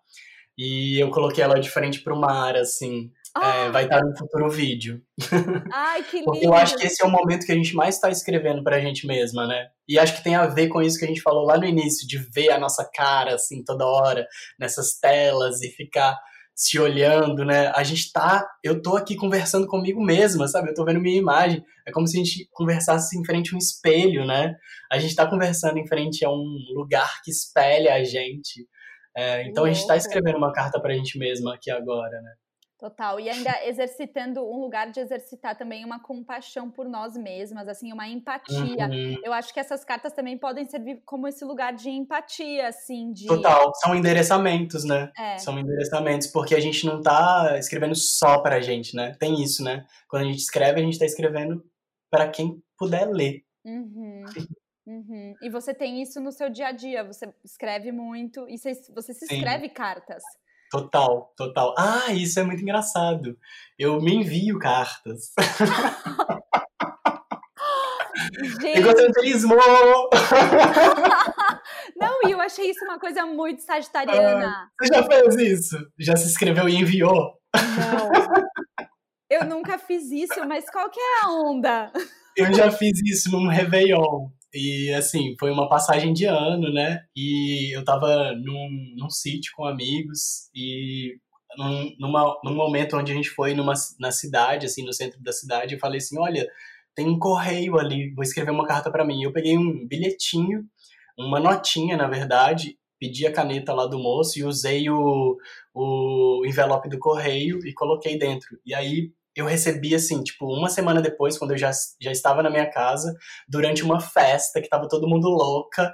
[0.57, 3.11] E eu coloquei ela de frente pro mar, assim.
[3.37, 3.57] É, ah.
[3.57, 5.03] É, vai estar no futuro vídeo.
[5.73, 6.27] Ai, que lindo.
[6.31, 8.81] Porque eu acho que esse é o momento que a gente mais está escrevendo pra
[8.81, 9.66] gente mesma, né?
[9.88, 12.07] E acho que tem a ver com isso que a gente falou lá no início,
[12.07, 14.27] de ver a nossa cara, assim, toda hora,
[14.59, 16.16] nessas telas e ficar
[16.54, 17.68] se olhando, né?
[17.74, 20.70] A gente tá, eu tô aqui conversando comigo mesma, sabe?
[20.70, 21.64] Eu tô vendo minha imagem.
[21.86, 24.54] É como se a gente conversasse em frente a um espelho, né?
[24.90, 28.66] A gente tá conversando em frente a um lugar que espelha a gente.
[29.16, 32.32] É, então a gente está escrevendo uma carta para a gente mesma aqui agora, né?
[32.78, 33.20] Total.
[33.20, 38.08] E ainda exercitando um lugar de exercitar também uma compaixão por nós mesmas, assim, uma
[38.08, 38.88] empatia.
[38.88, 39.16] Uhum.
[39.22, 43.26] Eu acho que essas cartas também podem servir como esse lugar de empatia, assim, de.
[43.26, 43.72] Total.
[43.76, 45.12] São endereçamentos, né?
[45.16, 45.38] É.
[45.38, 49.14] São endereçamentos, porque a gente não tá escrevendo só pra gente, né?
[49.20, 49.87] Tem isso, né?
[50.08, 51.64] Quando a gente escreve, a gente tá escrevendo
[52.10, 53.44] para quem puder ler.
[53.64, 54.24] Uhum.
[54.87, 55.34] Uhum.
[55.40, 59.14] E você tem isso no seu dia a dia, você escreve muito e você, você
[59.14, 59.37] se Sim.
[59.37, 60.22] escreve cartas.
[60.70, 61.74] Total, total.
[61.79, 63.37] Ah, isso é muito engraçado.
[63.79, 65.33] Eu me envio cartas.
[68.61, 68.79] Gente.
[68.79, 69.57] Egocentrismo!
[71.96, 74.46] Não, e eu achei isso uma coisa muito sagitariana.
[74.46, 75.77] Ah, você já fez isso?
[75.98, 77.38] Já se inscreveu e enviou?
[77.55, 78.11] Não.
[79.31, 81.90] Eu nunca fiz isso, mas qual que é a onda?
[82.37, 84.29] Eu já fiz isso num Réveillon.
[84.54, 87.04] E assim, foi uma passagem de ano, né?
[87.16, 91.18] E eu tava num, num sítio com amigos e
[91.58, 95.32] num, numa, num momento onde a gente foi numa, na cidade, assim, no centro da
[95.32, 96.48] cidade, eu falei assim: olha,
[96.94, 99.22] tem um correio ali, vou escrever uma carta para mim.
[99.22, 100.64] Eu peguei um bilhetinho,
[101.18, 105.36] uma notinha, na verdade, pedi a caneta lá do moço e usei o,
[105.74, 108.58] o envelope do correio e coloquei dentro.
[108.64, 111.70] E aí eu recebi, assim, tipo, uma semana depois, quando eu já,
[112.01, 113.14] já estava na minha casa,
[113.49, 115.92] durante uma festa que tava todo mundo louca,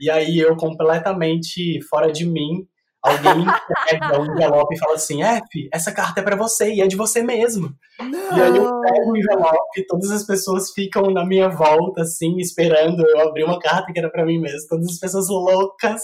[0.00, 2.66] e aí eu completamente fora de mim,
[3.02, 6.80] alguém me entrega um envelope e fala assim, F, essa carta é para você e
[6.80, 7.74] é de você mesmo.
[7.98, 8.38] Não.
[8.38, 13.06] E aí eu pego o envelope todas as pessoas ficam na minha volta, assim, esperando
[13.06, 14.68] eu abrir uma carta que era para mim mesmo.
[14.68, 16.02] Todas as pessoas loucas.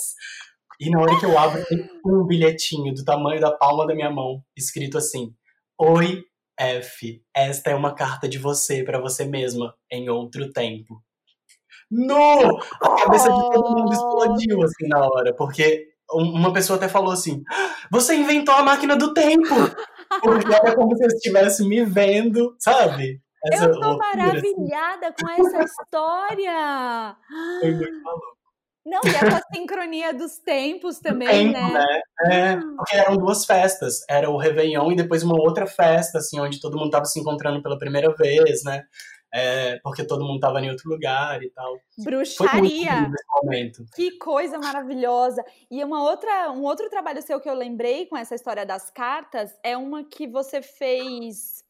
[0.81, 4.11] E na hora que eu abro, tem um bilhetinho do tamanho da palma da minha
[4.11, 5.33] mão, escrito assim,
[5.81, 6.23] Oi,
[6.59, 7.23] F.
[7.35, 11.03] Esta é uma carta de você para você mesma em outro tempo.
[11.91, 12.59] No!
[12.83, 17.43] A cabeça de todo mundo explodiu assim na hora, porque uma pessoa até falou assim:
[17.91, 19.55] Você inventou a máquina do tempo!
[20.23, 23.21] Porque era como se eu estivesse me vendo, sabe?
[23.45, 24.17] Essa eu tô loucura, assim.
[24.17, 25.15] maravilhada assim.
[25.21, 27.17] com essa história!
[27.61, 28.38] Foi muito maluco.
[28.89, 31.73] Não, e a sincronia dos tempos também, Tempo, né?
[31.73, 32.01] né?
[32.25, 34.01] É, porque eram duas festas.
[34.09, 37.63] Era o Réveillon e depois uma outra festa, assim, onde todo mundo tava se encontrando
[37.63, 38.85] pela primeira vez, né?
[39.31, 41.79] É, porque todo mundo tava em outro lugar e tal.
[41.99, 43.11] Bruxaria!
[43.95, 45.45] Que coisa maravilhosa!
[45.71, 49.55] E uma outra, um outro trabalho seu que eu lembrei com essa história das cartas
[49.63, 51.63] é uma que você fez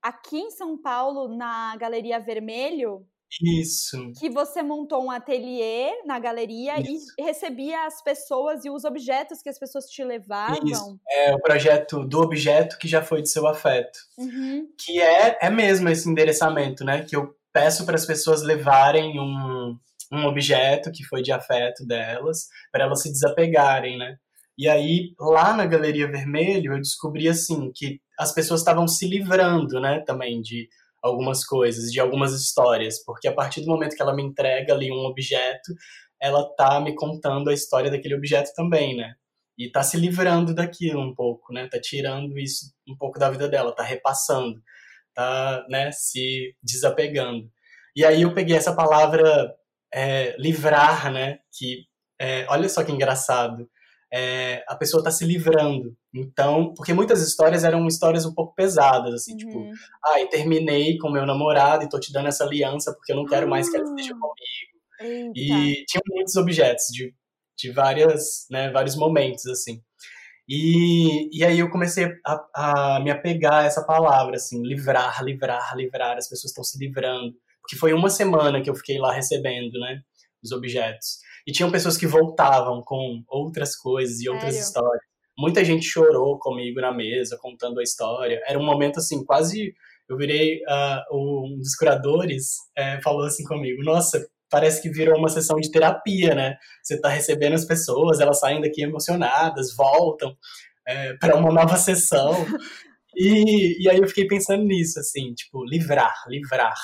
[0.00, 3.04] aqui em São Paulo, na Galeria Vermelho,
[3.42, 4.12] isso.
[4.18, 7.12] Que você montou um ateliê na galeria Isso.
[7.18, 10.58] e recebia as pessoas e os objetos que as pessoas te levavam.
[10.64, 10.98] Isso.
[11.08, 13.98] É o projeto do objeto que já foi de seu afeto.
[14.18, 14.68] Uhum.
[14.76, 17.04] Que é, é mesmo esse endereçamento, né?
[17.04, 19.76] Que eu peço para as pessoas levarem um,
[20.12, 24.16] um objeto que foi de afeto delas, para elas se desapegarem, né?
[24.58, 29.80] E aí, lá na Galeria Vermelho, eu descobri, assim, que as pessoas estavam se livrando,
[29.80, 30.68] né, também de
[31.02, 34.92] algumas coisas, de algumas histórias, porque a partir do momento que ela me entrega ali
[34.92, 35.72] um objeto,
[36.20, 39.14] ela tá me contando a história daquele objeto também, né?
[39.58, 41.68] E tá se livrando daquilo um pouco, né?
[41.68, 44.60] Tá tirando isso um pouco da vida dela, tá repassando,
[45.14, 47.50] tá, né, se desapegando.
[47.94, 49.54] E aí eu peguei essa palavra
[49.92, 51.86] é, livrar, né, que
[52.18, 53.68] é, olha só que engraçado,
[54.12, 55.96] é, a pessoa está se livrando.
[56.12, 59.70] Então, porque muitas histórias eram histórias um pouco pesadas, assim, tipo, uhum.
[59.70, 63.24] tipo, ah, terminei com meu namorado e tô te dando essa aliança porque eu não
[63.24, 64.18] quero mais que ela esteja ah.
[64.18, 64.80] comigo.
[65.00, 65.32] Eita.
[65.34, 67.14] E tinha muitos objetos de,
[67.56, 69.80] de várias, né, vários momentos, assim.
[70.48, 75.76] E, e aí eu comecei a, a me apegar a essa palavra, assim, livrar, livrar,
[75.76, 77.32] livrar, as pessoas estão se livrando.
[77.62, 80.02] Porque foi uma semana que eu fiquei lá recebendo, né,
[80.42, 81.20] os objetos.
[81.50, 84.66] E tinham pessoas que voltavam com outras coisas e outras Sério?
[84.68, 85.02] histórias.
[85.36, 88.40] Muita gente chorou comigo na mesa, contando a história.
[88.46, 89.74] Era um momento assim, quase.
[90.08, 90.58] Eu virei.
[90.58, 95.72] Uh, um dos curadores é, falou assim comigo: Nossa, parece que virou uma sessão de
[95.72, 96.56] terapia, né?
[96.84, 100.36] Você está recebendo as pessoas, elas saem daqui emocionadas, voltam
[100.86, 102.30] é, para uma nova sessão.
[103.12, 106.76] E, e aí eu fiquei pensando nisso, assim, tipo, livrar, livrar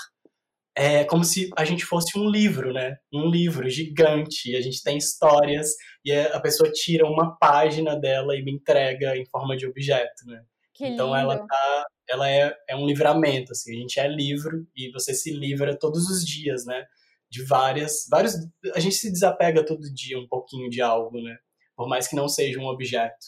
[0.76, 2.98] é como se a gente fosse um livro, né?
[3.10, 5.70] Um livro gigante, a gente tem histórias
[6.04, 10.44] e a pessoa tira uma página dela e me entrega em forma de objeto, né?
[10.74, 11.18] Que então lindo.
[11.18, 15.32] ela tá, ela é, é um livramento, assim, a gente é livro e você se
[15.32, 16.84] livra todos os dias, né?
[17.30, 18.34] De várias, vários,
[18.74, 21.38] a gente se desapega todo dia um pouquinho de algo, né?
[21.74, 23.26] Por mais que não seja um objeto.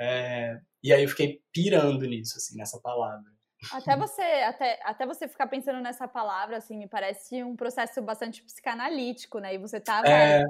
[0.00, 3.37] É, e aí eu fiquei pirando nisso, assim, nessa palavra.
[3.72, 8.42] Até você, até, até você ficar pensando nessa palavra, assim, me parece um processo bastante
[8.42, 9.54] psicanalítico, né?
[9.54, 10.44] E você tava, é...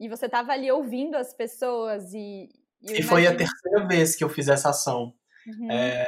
[0.00, 2.48] e você tava ali ouvindo as pessoas e,
[2.82, 5.12] E, e foi a terceira vez que eu fiz essa ação.
[5.46, 5.70] Uhum.
[5.70, 6.06] É,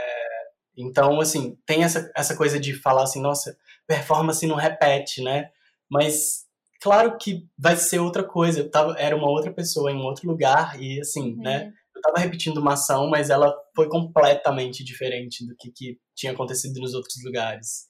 [0.76, 3.56] então, assim, tem essa, essa coisa de falar assim, nossa,
[3.86, 5.50] performance não repete, né?
[5.90, 6.46] Mas
[6.80, 8.60] claro que vai ser outra coisa.
[8.60, 11.42] Eu tava, era uma outra pessoa em um outro lugar e assim, uhum.
[11.42, 11.72] né?
[11.94, 16.80] Eu tava repetindo uma ação, mas ela foi completamente diferente do que, que tinha acontecido
[16.80, 17.86] nos outros lugares.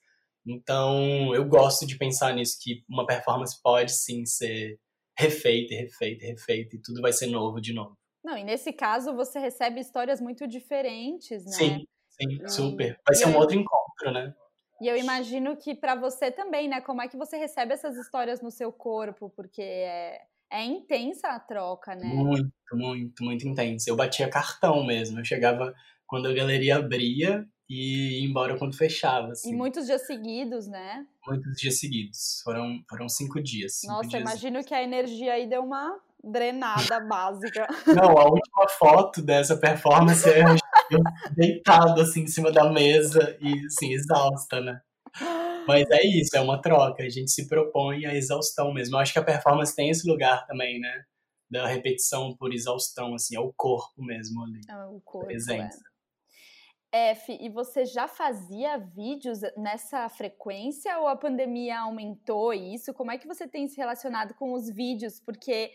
[0.46, 4.78] Então, eu gosto de pensar nisso, que uma performance pode sim ser
[5.18, 7.96] refeita, refeita, refeita, e tudo vai ser novo de novo.
[8.22, 11.52] Não, e nesse caso você recebe histórias muito diferentes, né?
[11.52, 12.98] Sim, sim, super.
[13.06, 14.34] Vai ser um outro encontro, né?
[14.80, 16.80] E eu imagino que para você também, né?
[16.80, 19.28] Como é que você recebe essas histórias no seu corpo?
[19.30, 20.20] Porque é,
[20.52, 22.06] é intensa a troca, né?
[22.06, 23.90] Muito, muito, muito intensa.
[23.90, 25.18] Eu batia cartão mesmo.
[25.18, 25.74] Eu chegava
[26.06, 29.32] quando a galeria abria e ia embora quando fechava.
[29.32, 29.50] Assim.
[29.50, 31.06] E muitos dias seguidos, né?
[31.26, 32.40] Muitos dias seguidos.
[32.42, 33.80] Foram, foram cinco dias.
[33.80, 34.22] Cinco Nossa, dias.
[34.22, 37.66] imagino que a energia aí deu uma drenada básica.
[37.86, 40.42] Não, a última foto dessa performance é
[40.90, 41.00] eu
[41.36, 44.80] deitado assim em cima da mesa e assim, exausta, né?
[45.66, 48.96] Mas é isso, é uma troca, a gente se propõe a exaustão mesmo.
[48.96, 51.04] Eu acho que a performance tem esse lugar também, né?
[51.50, 54.60] Da repetição por exaustão, assim, é o corpo mesmo ali.
[54.68, 55.78] É o corpo, presença.
[55.84, 55.87] É.
[56.92, 62.94] F, e você já fazia vídeos nessa frequência ou a pandemia aumentou isso?
[62.94, 65.20] Como é que você tem se relacionado com os vídeos?
[65.20, 65.70] Porque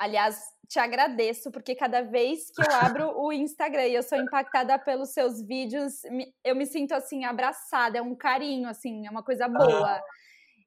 [0.00, 4.78] Aliás, te agradeço, porque cada vez que eu abro o Instagram e eu sou impactada
[4.78, 6.00] pelos seus vídeos,
[6.42, 9.96] eu me sinto assim, abraçada, é um carinho, assim, é uma coisa boa.
[9.96, 10.02] Ah,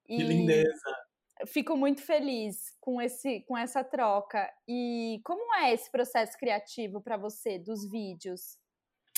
[0.06, 0.98] que e lindeza!
[1.48, 4.48] Fico muito feliz com, esse, com essa troca.
[4.68, 8.60] E como é esse processo criativo para você dos vídeos?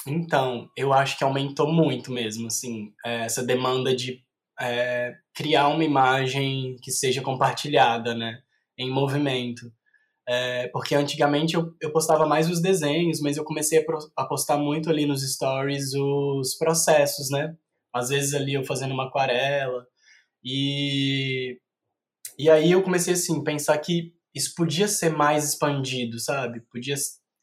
[0.07, 4.23] Então, eu acho que aumentou muito mesmo, assim, é, essa demanda de
[4.59, 8.41] é, criar uma imagem que seja compartilhada, né,
[8.77, 9.71] em movimento.
[10.27, 14.25] É, porque antigamente eu, eu postava mais os desenhos, mas eu comecei a, pro, a,
[14.25, 17.55] postar muito ali nos stories os processos, né?
[17.93, 19.85] Às vezes ali eu fazendo uma aquarela.
[20.43, 21.59] E,
[22.39, 26.61] e aí eu comecei assim, pensar que isso podia ser mais expandido, sabe?
[26.71, 26.95] Podia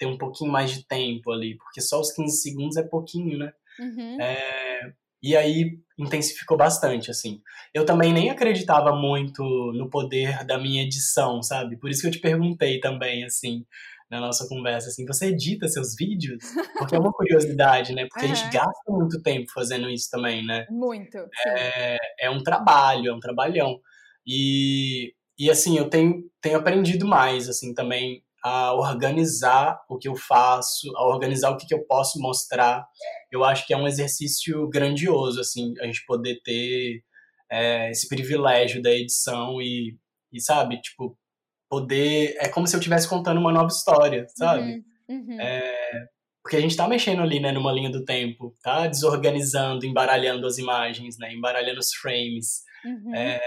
[0.02, 3.52] ter um pouquinho mais de tempo ali, porque só os 15 segundos é pouquinho, né?
[3.78, 4.20] Uhum.
[4.20, 7.40] É, e aí intensificou bastante, assim.
[7.72, 11.76] Eu também nem acreditava muito no poder da minha edição, sabe?
[11.78, 13.64] Por isso que eu te perguntei também, assim,
[14.10, 16.42] na nossa conversa, assim, você edita seus vídeos?
[16.76, 18.04] Porque é uma curiosidade, né?
[18.10, 18.32] Porque uhum.
[18.32, 20.66] a gente gasta muito tempo fazendo isso também, né?
[20.68, 21.16] Muito.
[21.46, 23.78] É, é um trabalho, é um trabalhão.
[24.26, 30.16] E, e assim, eu tenho, tenho aprendido mais, assim, também a organizar o que eu
[30.16, 32.84] faço, a organizar o que, que eu posso mostrar.
[33.30, 37.02] Eu acho que é um exercício grandioso, assim, a gente poder ter
[37.50, 39.96] é, esse privilégio da edição e,
[40.32, 41.16] e, sabe, tipo,
[41.70, 42.34] poder.
[42.38, 44.82] É como se eu estivesse contando uma nova história, sabe?
[45.08, 45.40] Uhum, uhum.
[45.40, 46.06] É,
[46.42, 50.58] porque a gente tá mexendo ali, né, numa linha do tempo, tá desorganizando, embaralhando as
[50.58, 52.62] imagens, né, embaralhando os frames.
[52.84, 53.14] Uhum.
[53.14, 53.40] É,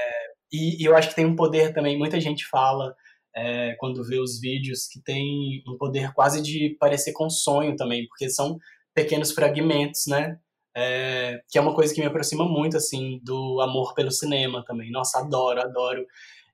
[0.51, 2.95] e, e eu acho que tem um poder também, muita gente fala
[3.35, 8.07] é, quando vê os vídeos, que tem um poder quase de parecer com sonho também,
[8.07, 8.57] porque são
[8.93, 10.39] pequenos fragmentos, né?
[10.77, 14.89] É, que é uma coisa que me aproxima muito, assim, do amor pelo cinema também.
[14.91, 16.05] Nossa, adoro, adoro.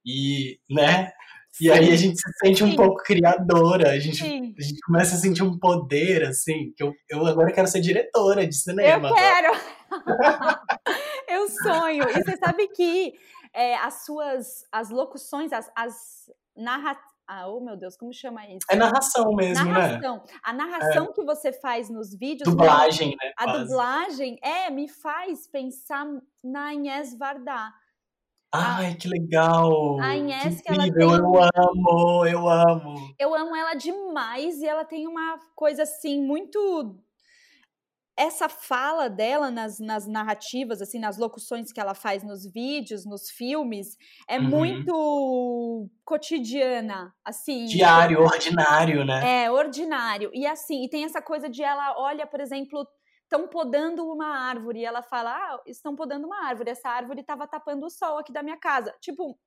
[0.05, 1.11] E, né?
[1.59, 1.69] E Sim.
[1.71, 2.75] aí a gente se sente um Sim.
[2.75, 7.25] pouco criadora, a gente, a gente começa a sentir um poder, assim, que eu, eu
[7.25, 9.09] agora quero ser diretora de cinema.
[9.09, 9.53] Eu quero!
[11.27, 12.09] eu sonho!
[12.09, 13.13] E você sabe que
[13.53, 16.97] é, as suas as locuções, as, as narra...
[17.27, 18.65] Ah, oh meu Deus, como chama isso?
[18.69, 19.71] É narração mesmo, né?
[19.71, 20.15] narração.
[20.17, 20.23] né?
[20.43, 21.13] A narração é.
[21.13, 22.49] que você faz nos vídeos.
[22.49, 23.31] Dublagem, né?
[23.37, 23.63] A quase.
[23.63, 26.05] dublagem, é, me faz pensar
[26.43, 27.73] na Inês Vardá.
[28.53, 29.97] Ai, que legal!
[30.01, 31.01] A Inês, que, que ela tem...
[31.01, 33.15] Eu amo, eu amo.
[33.17, 36.99] Eu amo ela demais e ela tem uma coisa assim muito
[38.17, 43.29] essa fala dela nas, nas narrativas, assim, nas locuções que ela faz nos vídeos, nos
[43.29, 43.97] filmes,
[44.27, 44.49] é uhum.
[44.49, 47.65] muito cotidiana, assim.
[47.65, 49.43] Diário, ordinário, né?
[49.43, 50.29] É, ordinário.
[50.33, 52.85] E assim, e tem essa coisa de ela olha, por exemplo,
[53.23, 56.71] estão podando uma árvore e ela fala: "Ah, estão podando uma árvore.
[56.71, 58.93] Essa árvore estava tapando o sol aqui da minha casa".
[58.99, 59.37] Tipo,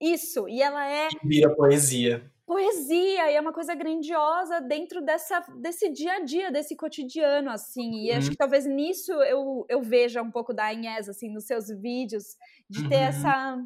[0.00, 0.48] isso.
[0.48, 6.16] E ela é vira poesia poesia e é uma coisa grandiosa dentro dessa, desse dia
[6.16, 8.04] a dia, desse cotidiano, assim.
[8.04, 8.18] E uhum.
[8.18, 12.36] acho que talvez nisso eu, eu veja um pouco da Inés, assim, nos seus vídeos,
[12.68, 13.02] de ter uhum.
[13.02, 13.58] essa.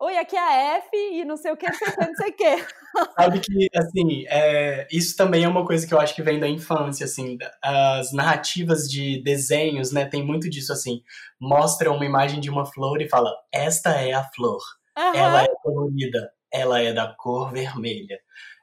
[0.00, 2.14] Oi, aqui é a F e não sei o que, não sei o que, não
[2.14, 2.66] sei o que.
[3.20, 6.48] Sabe que, assim, é, isso também é uma coisa que eu acho que vem da
[6.48, 11.02] infância, assim, as narrativas de desenhos, né, tem muito disso, assim,
[11.40, 14.60] mostra uma imagem de uma flor e fala, esta é a flor,
[14.96, 15.14] uhum.
[15.14, 18.18] ela é colorida, ela é da cor vermelha.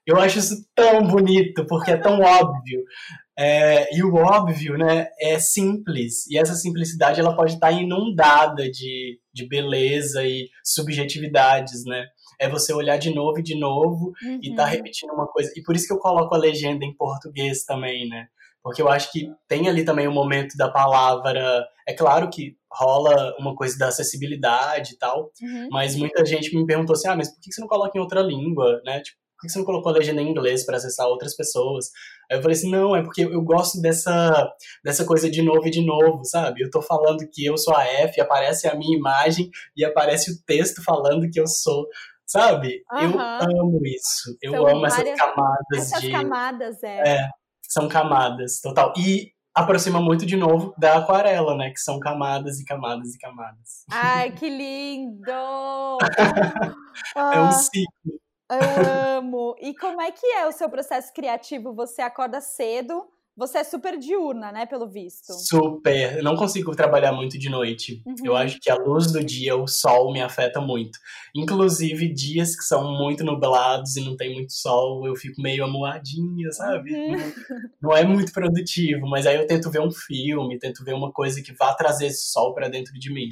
[0.06, 2.84] Eu acho isso tão bonito, porque é tão óbvio.
[3.38, 6.28] É, e o óbvio, né, é simples.
[6.28, 12.06] E essa simplicidade, ela pode estar inundada de, de beleza e subjetividades, né?
[12.40, 14.40] É você olhar de novo e de novo uhum.
[14.42, 15.52] e tá repetindo uma coisa.
[15.56, 18.28] E por isso que eu coloco a legenda em português também, né?
[18.66, 21.64] Porque eu acho que tem ali também o um momento da palavra.
[21.88, 25.68] É claro que rola uma coisa da acessibilidade e tal, uhum.
[25.70, 28.22] mas muita gente me perguntou assim: ah, mas por que você não coloca em outra
[28.22, 29.02] língua, né?
[29.02, 31.92] Tipo, por que você não colocou a legenda em inglês para acessar outras pessoas?
[32.28, 34.52] Aí eu falei assim: não, é porque eu gosto dessa,
[34.84, 36.64] dessa coisa de novo e de novo, sabe?
[36.64, 39.48] Eu tô falando que eu sou a F, aparece a minha imagem
[39.78, 41.86] e aparece o texto falando que eu sou
[42.26, 42.84] sabe?
[42.92, 43.12] Uhum.
[43.12, 43.20] Eu
[43.62, 44.36] amo isso.
[44.42, 46.12] Eu São amo várias, essas camadas essas de.
[46.12, 47.18] camadas, é.
[47.18, 47.30] É,
[47.76, 48.94] são camadas, total.
[48.98, 51.72] E aproxima muito de novo da aquarela, né?
[51.72, 53.84] Que são camadas e camadas e camadas.
[53.92, 55.98] Ai, que lindo!
[57.16, 58.22] é um ciclo.
[58.50, 59.56] Eu amo.
[59.60, 61.74] E como é que é o seu processo criativo?
[61.74, 63.06] Você acorda cedo?
[63.38, 65.34] Você é super diurna, né, pelo visto?
[65.34, 66.18] Super.
[66.18, 68.02] Eu não consigo trabalhar muito de noite.
[68.06, 68.16] Uhum.
[68.24, 70.98] Eu acho que a luz do dia, o sol, me afeta muito.
[71.36, 76.50] Inclusive, dias que são muito nublados e não tem muito sol, eu fico meio amuadinha,
[76.54, 76.94] sabe?
[76.94, 77.18] Uhum.
[77.82, 81.12] Não, não, é muito produtivo, mas aí eu tento ver um filme, tento ver uma
[81.12, 83.30] coisa que vá trazer esse sol para dentro de mim.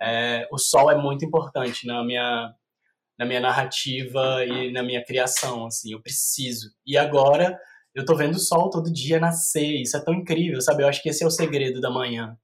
[0.00, 2.50] É, o sol é muito importante na minha,
[3.18, 6.70] na minha narrativa e na minha criação, assim, eu preciso.
[6.86, 7.58] E agora
[7.94, 10.82] eu tô vendo o sol todo dia nascer, isso é tão incrível, sabe?
[10.82, 12.36] Eu acho que esse é o segredo da manhã.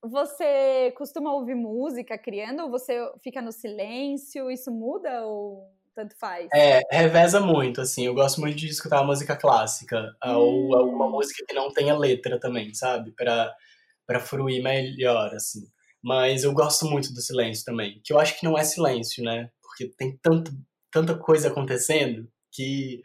[0.00, 4.48] Você costuma ouvir música criando ou você fica no silêncio?
[4.48, 6.48] Isso muda ou tanto faz?
[6.54, 8.06] É, reveza muito, assim.
[8.06, 10.36] Eu gosto muito de escutar música clássica hum.
[10.36, 13.10] ou alguma música que não tenha letra também, sabe?
[13.10, 13.52] Pra,
[14.06, 15.66] pra fruir melhor, assim.
[16.00, 19.50] Mas eu gosto muito do silêncio também, que eu acho que não é silêncio, né?
[19.60, 20.52] Porque tem tanto,
[20.92, 23.02] tanta coisa acontecendo que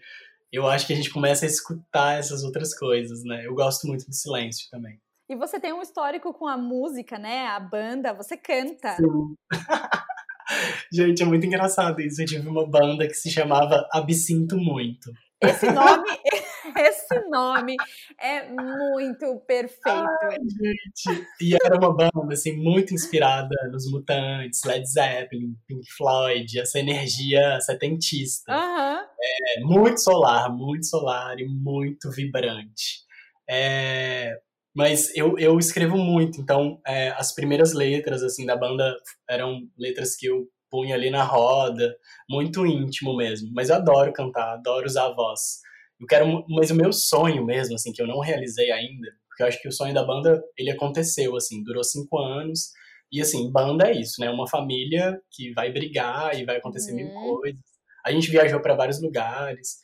[0.53, 3.47] eu acho que a gente começa a escutar essas outras coisas, né?
[3.47, 4.99] Eu gosto muito do silêncio também.
[5.27, 7.47] E você tem um histórico com a música, né?
[7.47, 8.95] A banda, você canta.
[8.95, 9.35] Sim.
[10.93, 12.21] gente, é muito engraçado isso.
[12.21, 15.11] Eu tive uma banda que se chamava Absinto Muito.
[15.41, 16.03] Esse nome,
[16.79, 17.75] esse nome
[18.19, 19.87] é muito perfeito.
[19.87, 21.27] Ai, gente.
[21.41, 27.59] E era uma banda assim muito inspirada nos Mutantes, Led Zeppelin, Pink Floyd, essa energia
[27.61, 28.53] setentista.
[28.53, 28.99] Uhum.
[29.21, 33.03] É, muito solar, muito solar e muito vibrante.
[33.49, 34.37] É,
[34.75, 38.95] mas eu, eu escrevo muito, então é, as primeiras letras assim da banda
[39.29, 41.95] eram letras que eu punha ali na roda,
[42.27, 43.51] muito íntimo mesmo.
[43.53, 45.61] Mas eu adoro cantar, adoro usar a voz.
[46.03, 49.47] Eu quero, mas o meu sonho mesmo, assim, que eu não realizei ainda, porque eu
[49.47, 52.71] acho que o sonho da banda, ele aconteceu, assim, durou cinco anos.
[53.09, 54.29] E, assim, banda é isso, né?
[54.29, 56.97] Uma família que vai brigar e vai acontecer uhum.
[56.97, 57.61] mil coisas.
[58.05, 59.77] A gente viajou para vários lugares,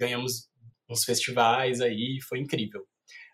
[0.00, 0.48] ganhamos
[0.88, 2.82] uns festivais aí, foi incrível.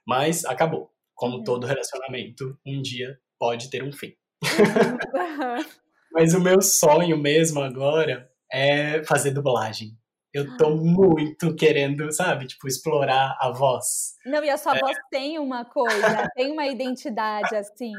[0.05, 0.91] Mas acabou.
[1.15, 1.45] Como uhum.
[1.45, 4.13] todo relacionamento, um dia pode ter um fim.
[6.13, 9.97] Mas o meu sonho mesmo agora é fazer dublagem.
[10.35, 14.17] Eu tô muito querendo, sabe, tipo, explorar a voz.
[14.27, 14.81] Não, e a sua é.
[14.81, 17.93] voz tem uma coisa, tem uma identidade, assim.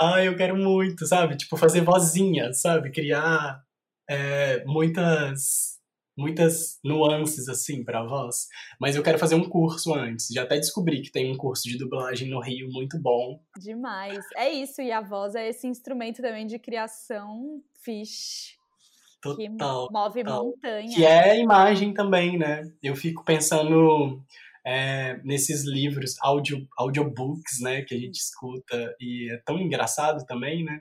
[0.00, 1.36] Ah, eu quero muito, sabe?
[1.36, 2.90] Tipo, fazer vozinha, sabe?
[2.90, 3.62] Criar
[4.10, 5.80] é, muitas
[6.16, 8.46] muitas nuances assim para a voz,
[8.78, 10.28] mas eu quero fazer um curso antes.
[10.28, 13.40] Já até descobri que tem um curso de dublagem no Rio muito bom.
[13.58, 14.24] Demais.
[14.36, 18.58] É isso, e a voz é esse instrumento também de criação fish.
[19.22, 19.86] Total.
[19.86, 20.44] Que move total.
[20.44, 20.94] montanha.
[20.94, 22.70] Que é imagem também, né?
[22.82, 24.20] Eu fico pensando
[24.66, 30.64] é, nesses livros, audio, audiobooks, né, que a gente escuta, e é tão engraçado também,
[30.64, 30.80] né?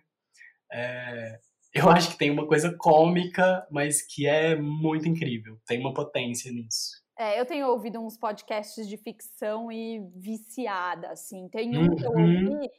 [0.72, 1.40] É,
[1.74, 5.58] eu acho que tem uma coisa cômica, mas que é muito incrível.
[5.66, 7.02] Tem uma potência nisso.
[7.18, 11.48] É, eu tenho ouvido uns podcasts de ficção e viciada, assim.
[11.50, 11.96] Tem um uhum.
[11.96, 12.52] que eu uhum.
[12.54, 12.70] ouvi,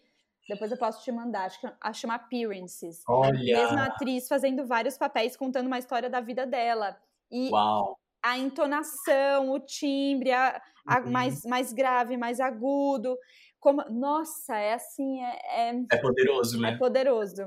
[0.48, 3.02] depois eu posso te mandar, acho que chama Appearances.
[3.08, 3.30] Olha!
[3.30, 6.96] A mesma atriz fazendo vários papéis, contando uma história da vida dela.
[7.30, 7.98] E Uau!
[8.22, 11.10] a entonação, o timbre, a, a uhum.
[11.10, 13.16] mais, mais grave, mais agudo.
[13.58, 16.72] Como, nossa, é assim, é, é, é poderoso, né?
[16.72, 17.42] É poderoso.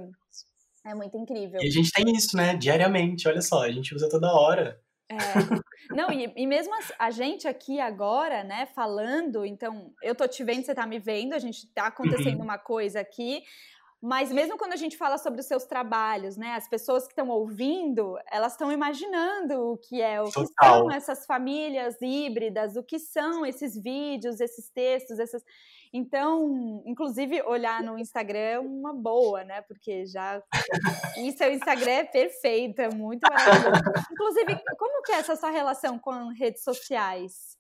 [0.86, 1.60] É muito incrível.
[1.62, 2.56] E a gente tem isso, né?
[2.56, 4.80] Diariamente, olha só, a gente usa toda hora.
[5.10, 5.16] É.
[5.96, 10.44] Não, e, e mesmo a, a, gente aqui agora, né, falando, então, eu tô te
[10.44, 12.44] vendo, você tá me vendo, a gente tá acontecendo uhum.
[12.44, 13.44] uma coisa aqui,
[14.02, 17.30] Mas mesmo quando a gente fala sobre os seus trabalhos, né, as pessoas que estão
[17.30, 20.46] ouvindo, elas estão imaginando o que é, o Total.
[20.46, 25.44] que são essas famílias híbridas, o que são esses vídeos, esses textos, essas.
[25.98, 29.62] Então, inclusive, olhar no Instagram é uma boa, né?
[29.62, 30.44] Porque já.
[31.18, 33.82] E seu Instagram é perfeito, é muito maravilhoso.
[34.12, 37.56] Inclusive, como que é essa sua relação com redes sociais?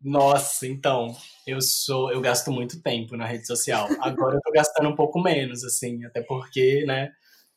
[0.00, 1.08] Nossa, então,
[1.44, 3.88] eu sou, eu gasto muito tempo na rede social.
[3.98, 7.10] Agora eu tô gastando um pouco menos, assim, até porque, né,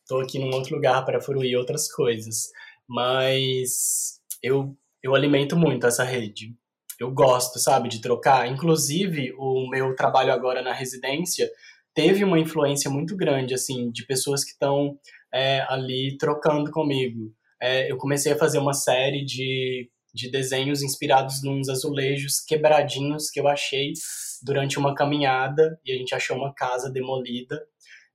[0.07, 2.49] tô aqui num outro lugar para fruir outras coisas.
[2.89, 6.55] Mas eu, eu alimento muito essa rede.
[6.99, 8.47] Eu gosto, sabe, de trocar.
[8.47, 11.49] Inclusive, o meu trabalho agora na residência
[11.93, 14.97] teve uma influência muito grande, assim, de pessoas que estão
[15.33, 17.33] é, ali trocando comigo.
[17.61, 23.39] É, eu comecei a fazer uma série de de desenhos inspirados nos azulejos quebradinhos que
[23.39, 23.93] eu achei
[24.41, 27.63] durante uma caminhada e a gente achou uma casa demolida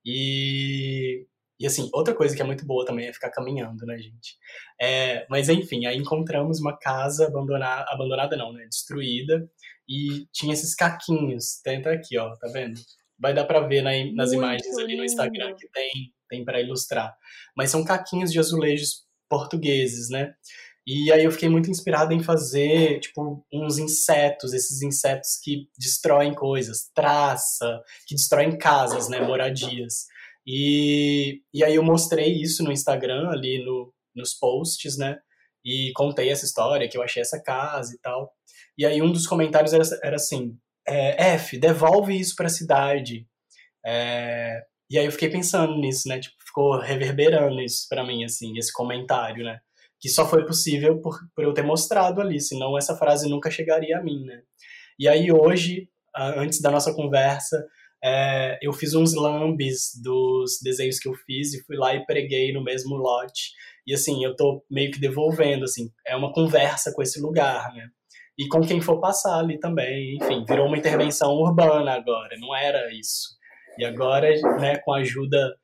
[0.05, 1.24] e
[1.62, 4.36] e assim outra coisa que é muito boa também é ficar caminhando né gente?
[4.80, 9.48] É, mas enfim aí encontramos uma casa abandonada abandonada não né destruída
[9.88, 11.60] e tinha esses caquinhos.
[11.62, 12.80] Tenta aqui ó tá vendo?
[13.16, 15.90] Vai dar para ver na, nas muito imagens ali no Instagram que tem
[16.28, 17.14] tem para ilustrar.
[17.56, 20.34] Mas são caquinhos de azulejos portugueses né?
[20.84, 26.34] E aí eu fiquei muito inspirado em fazer, tipo, uns insetos, esses insetos que destroem
[26.34, 30.06] coisas, traça, que destroem casas, né, moradias.
[30.47, 35.18] E, e aí eu mostrei isso no Instagram, ali no, nos posts, né,
[35.64, 38.32] e contei essa história, que eu achei essa casa e tal.
[38.76, 43.26] E aí um dos comentários era, era assim, é, F, devolve isso para a cidade.
[43.84, 48.57] É, e aí eu fiquei pensando nisso, né, tipo, ficou reverberando isso para mim, assim,
[48.59, 49.61] esse comentário, né
[50.03, 53.97] que só foi possível por, por eu ter mostrado ali, senão essa frase nunca chegaria
[53.97, 54.43] a mim, né?
[54.99, 55.88] E aí hoje,
[56.36, 57.64] antes da nossa conversa,
[58.03, 62.53] é, eu fiz uns lambes dos desenhos que eu fiz e fui lá e preguei
[62.53, 63.53] no mesmo lote.
[63.86, 67.88] E assim, eu tô meio que devolvendo, assim, é uma conversa com esse lugar, né?
[68.38, 72.92] E com quem for passar ali também, enfim, virou uma intervenção urbana agora, não era
[72.92, 73.36] isso.
[73.78, 74.28] E agora,
[74.59, 75.55] né, com a ajuda,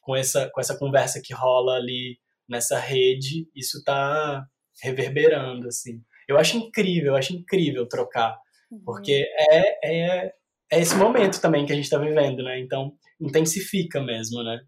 [0.00, 2.18] com essa, com essa conversa que rola ali
[2.48, 4.44] nessa rede, isso está
[4.82, 6.02] reverberando, assim.
[6.28, 8.36] Eu acho incrível, eu acho incrível trocar,
[8.70, 8.82] uhum.
[8.84, 10.32] porque é, é,
[10.70, 12.58] é esse momento também que a gente está vivendo, né?
[12.60, 14.60] Então, intensifica mesmo, né?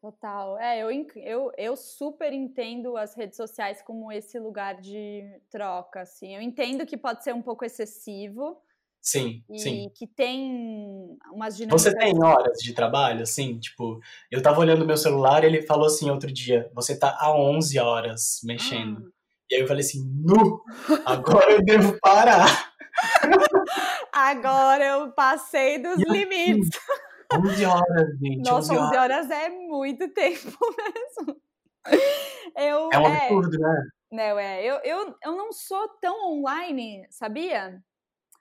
[0.00, 0.58] Total.
[0.58, 6.34] É, eu, eu, eu super entendo as redes sociais como esse lugar de troca, assim.
[6.34, 8.60] Eu entendo que pode ser um pouco excessivo,
[9.04, 9.92] Sim, e sim.
[9.94, 11.82] que tem umas dinâmicas.
[11.82, 13.58] Você tem horas de trabalho, assim?
[13.58, 14.00] Tipo,
[14.30, 17.78] eu tava olhando meu celular e ele falou assim outro dia: você tá há 11
[17.78, 19.04] horas mexendo.
[19.06, 19.10] Ah.
[19.50, 20.62] E aí eu falei assim: nu!
[21.04, 22.72] Agora eu devo parar.
[24.14, 26.70] Agora eu passei dos limites.
[27.36, 28.48] 11 horas, gente.
[28.48, 28.88] Nossa, 11 horas.
[28.88, 31.40] 11 horas é muito tempo mesmo.
[32.56, 33.88] Eu, é um é, absurdo, né?
[34.12, 34.64] Não, é.
[34.64, 37.82] Eu, eu, eu não sou tão online, sabia?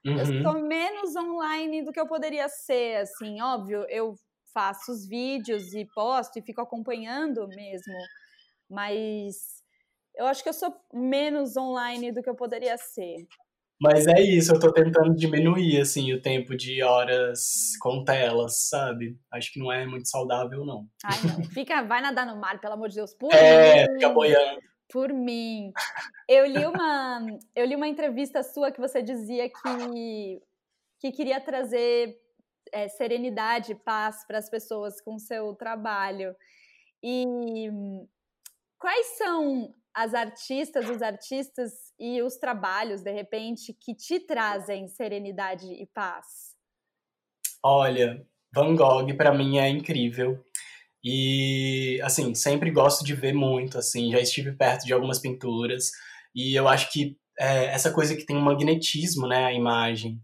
[0.06, 0.18] Uhum.
[0.18, 4.16] Eu sou menos online do que eu poderia ser, assim, óbvio, eu
[4.54, 7.94] faço os vídeos e posto e fico acompanhando mesmo,
[8.70, 9.64] mas
[10.16, 13.26] eu acho que eu sou menos online do que eu poderia ser.
[13.82, 19.18] Mas é isso, eu tô tentando diminuir, assim, o tempo de horas com telas, sabe?
[19.32, 20.88] Acho que não é muito saudável, não.
[21.04, 21.44] Ai, não.
[21.50, 23.14] Fica, vai nadar no mar, pelo amor de Deus.
[23.14, 24.62] Por é, fica boiando
[24.94, 25.74] por mim.
[26.30, 30.42] Eu li uma, eu li uma entrevista sua que você dizia que,
[31.00, 32.16] que queria trazer
[32.72, 36.36] é, serenidade, paz para as pessoas com o seu trabalho.
[37.02, 37.68] E
[38.78, 45.68] quais são as artistas, os artistas e os trabalhos, de repente, que te trazem serenidade
[45.68, 46.26] e paz?
[47.64, 50.44] Olha, Van Gogh para mim é incrível.
[51.04, 55.92] E, assim, sempre gosto de ver muito, assim, já estive perto de algumas pinturas,
[56.34, 60.22] e eu acho que é, essa coisa que tem um magnetismo, né, a imagem,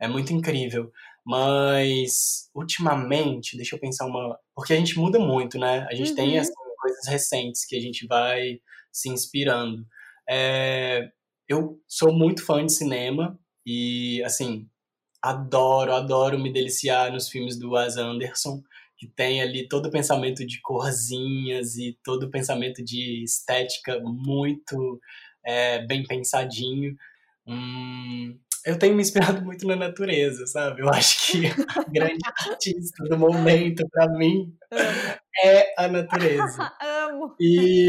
[0.00, 0.90] é muito incrível.
[1.26, 4.38] Mas, ultimamente, deixa eu pensar uma...
[4.54, 5.86] Porque a gente muda muito, né?
[5.90, 6.16] A gente uhum.
[6.16, 8.58] tem, assim, coisas recentes que a gente vai
[8.92, 9.86] se inspirando.
[10.28, 11.10] É,
[11.48, 14.68] eu sou muito fã de cinema e, assim,
[15.22, 18.62] adoro, adoro me deliciar nos filmes do Wes Anderson
[19.00, 25.00] que tem ali todo o pensamento de corzinhas e todo o pensamento de estética muito
[25.42, 26.94] é, bem pensadinho.
[27.46, 30.82] Hum, eu tenho me inspirado muito na natureza, sabe?
[30.82, 31.46] Eu acho que
[31.78, 34.54] a grande artista do momento, para mim,
[35.42, 36.70] é a natureza.
[37.08, 37.34] Amo!
[37.40, 37.86] E,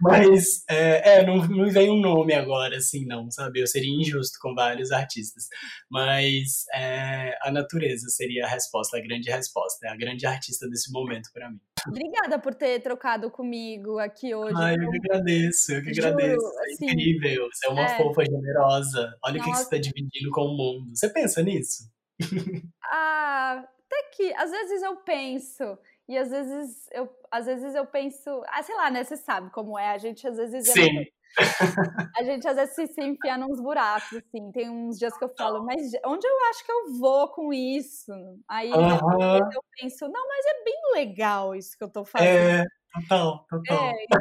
[0.00, 3.60] Mas, é, é, não, não vem um nome agora, assim, não, sabe?
[3.60, 5.44] Eu seria injusto com vários artistas.
[5.90, 9.86] Mas é, a natureza seria a resposta, a grande resposta.
[9.86, 11.60] É a grande artista desse momento para mim.
[11.88, 14.54] Obrigada por ter trocado comigo aqui hoje.
[14.56, 16.46] Ai, eu que agradeço, eu que Juro, agradeço.
[16.46, 17.96] É assim, incrível, você é uma é.
[17.96, 19.16] fofa generosa.
[19.24, 20.94] Olha o que você está dividindo com o mundo.
[20.94, 21.84] Você pensa nisso?
[22.92, 25.78] Ah, até que às vezes eu penso.
[26.10, 29.04] E às vezes eu, às vezes eu penso, ah, sei lá, né?
[29.04, 29.90] Você sabe como é.
[29.90, 30.68] A gente às vezes.
[30.68, 31.06] É Sim.
[32.18, 34.50] a gente às vezes se, se enfia nos buracos, assim.
[34.50, 38.10] Tem uns dias que eu falo, mas onde eu acho que eu vou com isso?
[38.48, 39.50] Aí uhum.
[39.54, 42.28] eu penso, não, mas é bem legal isso que eu tô fazendo.
[42.28, 43.84] É, total, total.
[43.84, 44.20] É, então,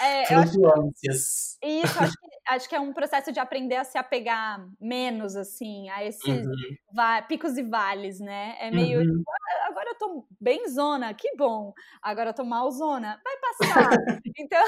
[0.00, 0.52] é, eu acho
[1.00, 5.36] que, isso, acho que, acho que é um processo de aprender a se apegar menos,
[5.36, 7.22] assim, a esses uhum.
[7.28, 8.56] picos e vales, né?
[8.60, 9.22] É meio, uhum.
[9.96, 11.72] Eu tô bem zona, que bom.
[12.02, 13.90] Agora eu tô mal zona, vai passar.
[14.38, 14.62] então,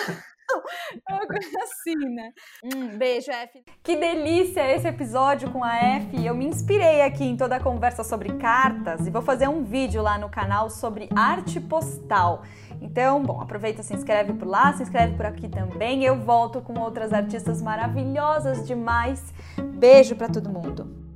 [1.08, 2.32] é uma coisa assim, né?
[2.64, 3.62] Hum, beijo, F.
[3.82, 6.24] Que delícia esse episódio com a F.
[6.24, 10.02] Eu me inspirei aqui em toda a conversa sobre cartas e vou fazer um vídeo
[10.02, 12.42] lá no canal sobre arte postal.
[12.80, 16.04] Então, bom, aproveita, se inscreve por lá, se inscreve por aqui também.
[16.04, 19.22] Eu volto com outras artistas maravilhosas demais.
[19.74, 21.07] Beijo para todo mundo.